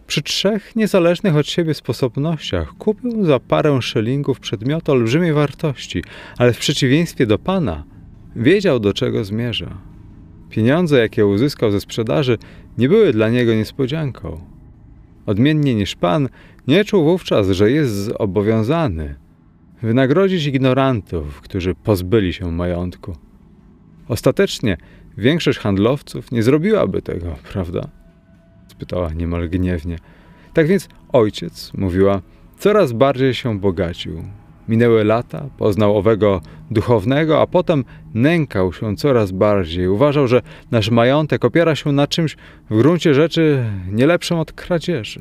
Przy 0.07 0.21
trzech 0.21 0.75
niezależnych 0.75 1.35
od 1.35 1.47
siebie 1.47 1.73
sposobnościach 1.73 2.73
kupił 2.73 3.25
za 3.25 3.39
parę 3.39 3.81
szylingów 3.81 4.39
przedmioty 4.39 4.91
olbrzymiej 4.91 5.33
wartości, 5.33 6.03
ale 6.37 6.53
w 6.53 6.57
przeciwieństwie 6.57 7.25
do 7.25 7.39
pana 7.39 7.83
wiedział, 8.35 8.79
do 8.79 8.93
czego 8.93 9.23
zmierza. 9.23 9.77
Pieniądze, 10.49 10.99
jakie 10.99 11.25
uzyskał 11.25 11.71
ze 11.71 11.81
sprzedaży, 11.81 12.37
nie 12.77 12.89
były 12.89 13.13
dla 13.13 13.29
niego 13.29 13.53
niespodzianką. 13.53 14.41
Odmiennie 15.25 15.75
niż 15.75 15.95
pan, 15.95 16.29
nie 16.67 16.85
czuł 16.85 17.03
wówczas, 17.03 17.49
że 17.49 17.71
jest 17.71 17.93
zobowiązany 17.93 19.15
wynagrodzić 19.81 20.45
ignorantów, 20.45 21.41
którzy 21.41 21.75
pozbyli 21.75 22.33
się 22.33 22.51
majątku. 22.51 23.15
Ostatecznie 24.07 24.77
większość 25.17 25.59
handlowców 25.59 26.31
nie 26.31 26.43
zrobiłaby 26.43 27.01
tego, 27.01 27.35
prawda? 27.51 27.87
spytała 28.67 29.13
niemal 29.13 29.49
gniewnie. 29.49 29.97
Tak 30.53 30.67
więc 30.67 30.89
ojciec, 31.13 31.71
mówiła, 31.73 32.21
coraz 32.59 32.93
bardziej 32.93 33.33
się 33.33 33.59
bogacił. 33.59 34.23
Minęły 34.67 35.03
lata, 35.03 35.49
poznał 35.57 35.97
owego 35.97 36.41
duchownego, 36.71 37.41
a 37.41 37.47
potem 37.47 37.85
nękał 38.13 38.73
się 38.73 38.95
coraz 38.95 39.31
bardziej. 39.31 39.87
Uważał, 39.87 40.27
że 40.27 40.41
nasz 40.71 40.89
majątek 40.89 41.45
opiera 41.45 41.75
się 41.75 41.91
na 41.91 42.07
czymś 42.07 42.37
w 42.69 42.77
gruncie 42.77 43.13
rzeczy 43.13 43.65
nie 43.91 44.07
lepszym 44.07 44.39
od 44.39 44.51
kradzieży. 44.51 45.19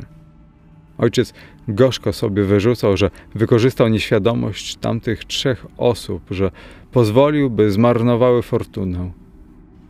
Ojciec 0.99 1.35
gorzko 1.69 2.13
sobie 2.13 2.45
wyrzucał, 2.45 2.97
że 2.97 3.11
wykorzystał 3.35 3.89
nieświadomość 3.89 4.77
tamtych 4.77 5.25
trzech 5.25 5.67
osób, 5.77 6.23
że 6.31 6.51
pozwolił, 6.93 7.51
by 7.51 7.71
zmarnowały 7.71 8.43
fortunę. 8.43 9.11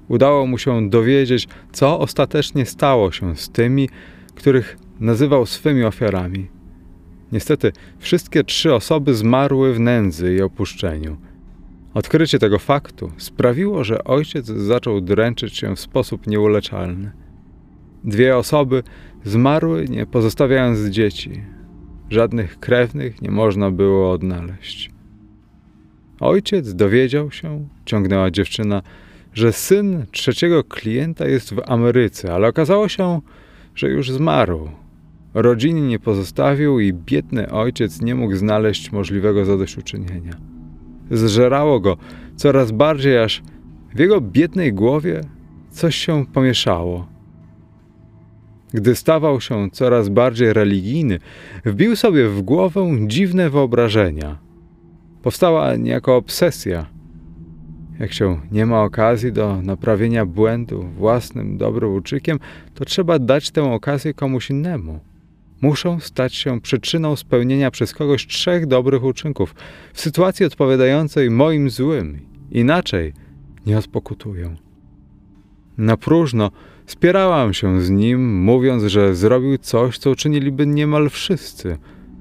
Udało 0.09 0.47
mu 0.47 0.59
się 0.59 0.91
dowiedzieć, 0.91 1.49
co 1.73 2.01
ostatecznie 2.01 2.67
stało 2.67 3.13
się 3.13 3.37
z 3.37 3.51
tymi, 3.51 3.89
których 4.35 4.79
nazywał 5.01 5.47
swymi 5.47 5.85
ofiarami. 5.85 6.47
Niestety, 7.33 7.73
wszystkie 7.99 8.45
trzy 8.45 8.75
osoby 8.75 9.15
zmarły 9.15 9.75
w 9.75 9.81
nędzy 9.81 10.35
i 10.35 10.43
opuszczeniu. 10.43 11.17
Odkrycie 11.95 12.39
tego 12.39 12.59
faktu 12.59 13.13
sprawiło, 13.17 13.85
że 13.85 14.05
ojciec 14.05 14.47
zaczął 14.47 15.01
dręczyć 15.01 15.57
się 15.57 15.77
w 15.77 15.81
sposób 15.81 16.27
nieuleczalny. 16.27 17.13
Dwie 18.05 18.37
osoby 18.37 18.83
zmarły, 19.25 19.85
nie 19.89 20.07
pozostawiając 20.07 20.81
dzieci. 20.81 21.43
Żadnych 22.11 22.61
krewnych 22.61 23.23
nie 23.23 23.31
można 23.31 23.71
było 23.71 24.11
odnaleźć. 24.11 24.91
Ojciec 26.21 26.75
dowiedział 26.75 27.31
się, 27.31 27.69
ciągnęła 27.85 28.31
dziewczyna, 28.31 28.83
że 29.37 29.53
syn 29.53 30.07
trzeciego 30.11 30.65
klienta 30.65 31.27
jest 31.27 31.55
w 31.55 31.61
Ameryce, 31.67 32.35
ale 32.35 32.49
okazało 32.49 32.89
się, 32.89 33.21
że 33.75 33.89
już 33.89 34.11
zmarł. 34.11 34.71
Rodziny 35.35 35.81
nie 35.81 35.99
pozostawił 35.99 36.81
i 36.81 36.93
biedny 36.93 37.51
ojciec 37.51 38.03
nie 38.03 38.15
mógł 38.15 38.37
znaleźć 38.37 38.93
możliwego 38.93 39.45
zadośćuczynienia. 39.45 40.33
Zżerało 41.11 41.81
go 41.81 41.97
coraz 42.37 42.73
bardziej, 42.73 43.19
aż 43.19 43.43
w 43.95 43.99
jego 43.99 44.21
biednej 44.21 44.73
głowie 44.73 45.21
coś 45.71 45.97
się 45.97 46.27
pomieszało. 46.33 47.07
Gdy 48.75 48.95
stawał 48.95 49.41
się 49.41 49.71
coraz 49.71 50.09
bardziej 50.09 50.53
religijny, 50.53 51.19
wbił 51.65 51.97
sobie 51.97 52.29
w 52.29 52.43
głowę 52.43 52.87
dziwne 53.07 53.51
wyobrażenia. 53.51 54.39
Powstała 55.23 55.77
niejako 55.77 56.17
obsesja– 56.17 56.87
jak 58.01 58.13
się 58.13 58.41
nie 58.53 58.67
ma 58.67 58.83
okazji 58.83 59.33
do 59.33 59.63
naprawienia 59.63 60.27
błędu 60.27 60.83
własnym 60.83 61.57
dobrym 61.57 61.95
uczykiem, 61.95 62.39
to 62.75 62.85
trzeba 62.85 63.19
dać 63.19 63.51
tę 63.51 63.73
okazję 63.73 64.15
komuś 64.15 64.51
innemu. 64.51 65.01
Muszą 65.63 66.01
stać 66.01 66.35
się 66.35 66.61
przyczyną 66.61 67.17
spełnienia 67.17 67.71
przez 67.71 67.93
kogoś 67.93 68.27
trzech 68.27 68.67
dobrych 68.67 69.05
uczynków 69.05 69.55
w 69.93 70.01
sytuacji 70.01 70.47
odpowiadającej 70.47 71.31
moim 71.31 71.71
złym. 71.71 72.21
Inaczej 72.51 73.13
nie 73.67 73.79
odpokutuję. 73.79 74.57
Na 75.79 75.97
próżno 75.97 76.51
spierałam 76.87 77.55
się 77.55 77.83
z 77.83 77.91
nim, 77.91 78.43
mówiąc, 78.45 78.83
że 78.83 79.15
zrobił 79.15 79.59
coś, 79.59 79.99
co 79.99 80.11
uczyniliby 80.11 80.67
niemal 80.67 81.11
wszyscy, 81.11 81.79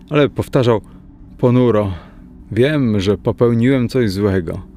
ale 0.09 0.30
powtarzał 0.30 0.82
ponuro: 1.38 1.93
Wiem, 2.51 2.99
że 2.99 3.17
popełniłem 3.17 3.89
coś 3.89 4.11
złego 4.11 4.74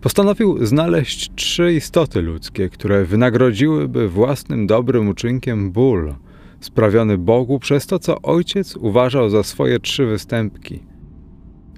Postanowił 0.00 0.66
znaleźć 0.66 1.30
trzy 1.34 1.72
istoty 1.72 2.22
ludzkie, 2.22 2.68
które 2.68 3.04
wynagrodziłyby 3.04 4.08
własnym 4.08 4.66
dobrym 4.66 5.08
uczynkiem 5.08 5.72
ból 5.72 6.14
sprawiony 6.60 7.18
Bogu 7.18 7.58
przez 7.58 7.86
to, 7.86 7.98
co 7.98 8.22
ojciec 8.22 8.76
uważał 8.76 9.30
za 9.30 9.42
swoje 9.42 9.80
trzy 9.80 10.06
występki. 10.06 10.82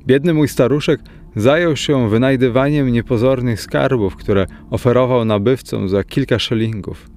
Biedny 0.06 0.34
mój 0.34 0.48
staruszek 0.48 1.00
zajął 1.36 1.76
się 1.76 2.10
wynajdywaniem 2.10 2.92
niepozornych 2.92 3.60
skarbów, 3.60 4.16
które 4.16 4.46
oferował 4.70 5.24
nabywcom 5.24 5.88
za 5.88 6.04
kilka 6.04 6.38
szylingów. 6.38 7.10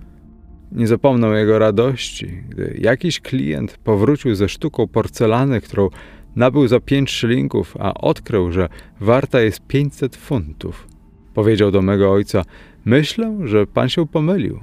Nie 0.71 0.87
zapomnę 0.87 1.27
jego 1.27 1.59
radości, 1.59 2.43
gdy 2.49 2.77
jakiś 2.81 3.19
klient 3.19 3.77
powrócił 3.83 4.35
ze 4.35 4.49
sztuką 4.49 4.87
porcelany, 4.87 5.61
którą 5.61 5.89
nabył 6.35 6.67
za 6.67 6.79
pięć 6.79 7.11
szylingów, 7.11 7.77
a 7.79 7.93
odkrył, 7.93 8.51
że 8.51 8.69
warta 8.99 9.41
jest 9.41 9.67
pięćset 9.67 10.15
funtów. 10.15 10.90
Powiedział 11.33 11.71
do 11.71 11.81
mego 11.81 12.11
ojca: 12.11 12.43
Myślę, 12.85 13.37
że 13.43 13.67
pan 13.67 13.89
się 13.89 14.07
pomylił. 14.07 14.59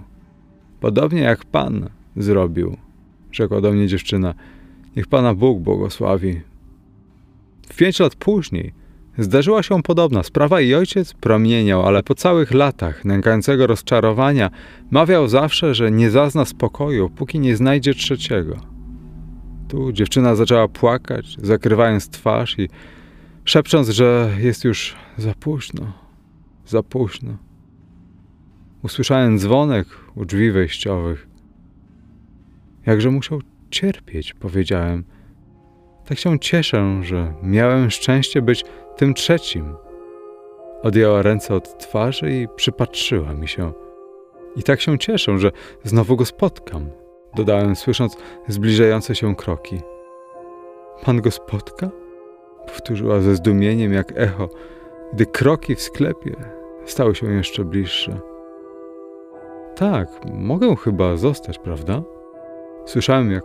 Podobnie 0.80 1.20
jak 1.20 1.44
pan 1.44 1.88
zrobił. 2.16 2.76
rzekła 3.32 3.60
do 3.60 3.72
mnie 3.72 3.86
dziewczyna. 3.86 4.34
Niech 4.96 5.06
pana 5.06 5.34
Bóg 5.34 5.60
błogosławi. 5.60 6.40
W 7.68 7.76
pięć 7.76 7.98
lat 7.98 8.14
później 8.14 8.72
zdarzyła 9.18 9.62
się 9.62 9.82
podobna 9.82 10.22
sprawa 10.22 10.60
i 10.60 10.74
ojciec 10.74 11.14
promieniał, 11.14 11.86
ale 11.86 12.02
po 12.02 12.14
całych 12.14 12.50
latach 12.50 13.04
nękającego 13.04 13.66
rozczarowania 13.66 14.50
mawiał 14.90 15.28
zawsze, 15.28 15.74
że 15.74 15.90
nie 15.90 16.10
zazna 16.10 16.44
spokoju, 16.44 17.10
póki 17.10 17.40
nie 17.40 17.56
znajdzie 17.56 17.94
trzeciego. 17.94 18.56
Tu 19.68 19.92
dziewczyna 19.92 20.34
zaczęła 20.34 20.68
płakać, 20.68 21.36
zakrywając 21.42 22.08
twarz 22.08 22.58
i 22.58 22.68
szepcząc, 23.44 23.88
że 23.88 24.30
jest 24.38 24.64
już 24.64 24.96
za 25.16 25.34
późno, 25.34 25.92
za 26.68 26.82
późno. 26.82 27.36
Usłyszałem 28.82 29.38
dzwonek 29.38 29.86
u 30.14 30.24
drzwi 30.24 30.50
wejściowych. 30.50 31.28
Jakże 32.86 33.10
musiał 33.10 33.40
cierpieć, 33.70 34.34
powiedziałem. 34.34 35.04
Tak 36.04 36.18
się 36.18 36.38
cieszę, 36.38 37.00
że 37.02 37.34
miałem 37.42 37.90
szczęście 37.90 38.42
być 38.42 38.64
tym 38.96 39.14
trzecim. 39.14 39.74
Odjęła 40.82 41.22
ręce 41.22 41.54
od 41.54 41.78
twarzy 41.78 42.32
i 42.32 42.48
przypatrzyła 42.56 43.34
mi 43.34 43.48
się. 43.48 43.72
I 44.56 44.62
tak 44.62 44.80
się 44.80 44.98
cieszę, 44.98 45.38
że 45.38 45.52
znowu 45.84 46.16
go 46.16 46.24
spotkam, 46.24 46.90
dodałem, 47.36 47.76
słysząc 47.76 48.16
zbliżające 48.48 49.14
się 49.14 49.36
kroki. 49.36 49.80
Pan 51.04 51.20
go 51.20 51.30
spotka? 51.30 51.90
Powtórzyła 52.66 53.20
ze 53.20 53.36
zdumieniem 53.36 53.92
jak 53.92 54.12
echo, 54.16 54.48
gdy 55.12 55.26
kroki 55.26 55.74
w 55.74 55.80
sklepie 55.80 56.57
stały 56.90 57.14
się 57.14 57.32
jeszcze 57.32 57.64
bliższe. 57.64 58.20
Tak, 59.76 60.08
mogę 60.32 60.76
chyba 60.76 61.16
zostać, 61.16 61.58
prawda? 61.58 62.02
Słyszałem, 62.86 63.30
jak 63.30 63.44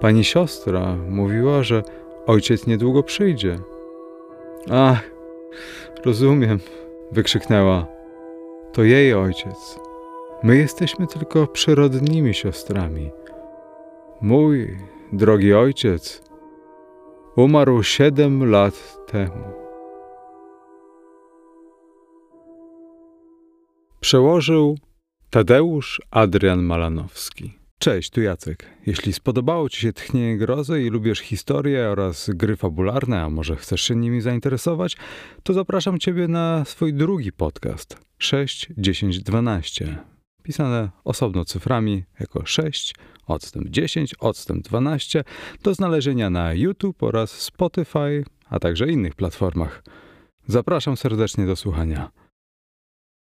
pani 0.00 0.24
siostra 0.24 0.96
mówiła, 0.96 1.62
że 1.62 1.82
ojciec 2.26 2.66
niedługo 2.66 3.02
przyjdzie. 3.02 3.58
Ach, 4.70 5.10
rozumiem, 6.04 6.58
wykrzyknęła. 7.12 7.86
To 8.72 8.82
jej 8.82 9.14
ojciec. 9.14 9.78
My 10.42 10.56
jesteśmy 10.56 11.06
tylko 11.06 11.46
przyrodnimi 11.46 12.34
siostrami. 12.34 13.10
Mój 14.20 14.78
drogi 15.12 15.54
ojciec 15.54 16.22
umarł 17.36 17.82
siedem 17.82 18.50
lat 18.50 18.98
temu. 19.06 19.63
Przełożył 24.04 24.78
Tadeusz 25.30 26.02
Adrian 26.10 26.62
Malanowski. 26.62 27.52
Cześć, 27.78 28.10
tu 28.10 28.20
Jacek. 28.20 28.70
Jeśli 28.86 29.12
spodobało 29.12 29.68
Ci 29.68 29.80
się 29.80 29.92
Tchnienie 29.92 30.38
Grozy 30.38 30.82
i 30.82 30.90
lubisz 30.90 31.20
historię 31.20 31.88
oraz 31.88 32.30
gry 32.30 32.56
fabularne, 32.56 33.22
a 33.22 33.30
może 33.30 33.56
chcesz 33.56 33.82
się 33.82 33.96
nimi 33.96 34.20
zainteresować, 34.20 34.96
to 35.42 35.52
zapraszam 35.52 35.98
Ciebie 35.98 36.28
na 36.28 36.64
swój 36.64 36.94
drugi 36.94 37.32
podcast 37.32 37.98
6, 38.18 38.68
10, 38.76 39.20
12. 39.22 39.98
Pisane 40.42 40.90
osobno 41.04 41.44
cyframi 41.44 42.04
jako 42.20 42.46
6, 42.46 42.94
odstęp 43.26 43.68
10, 43.68 44.14
odstęp 44.14 44.64
12 44.64 45.24
do 45.62 45.74
znalezienia 45.74 46.30
na 46.30 46.54
YouTube 46.54 47.02
oraz 47.02 47.30
Spotify, 47.30 48.24
a 48.48 48.58
także 48.58 48.88
innych 48.88 49.14
platformach. 49.14 49.84
Zapraszam 50.46 50.96
serdecznie 50.96 51.46
do 51.46 51.56
słuchania. 51.56 52.23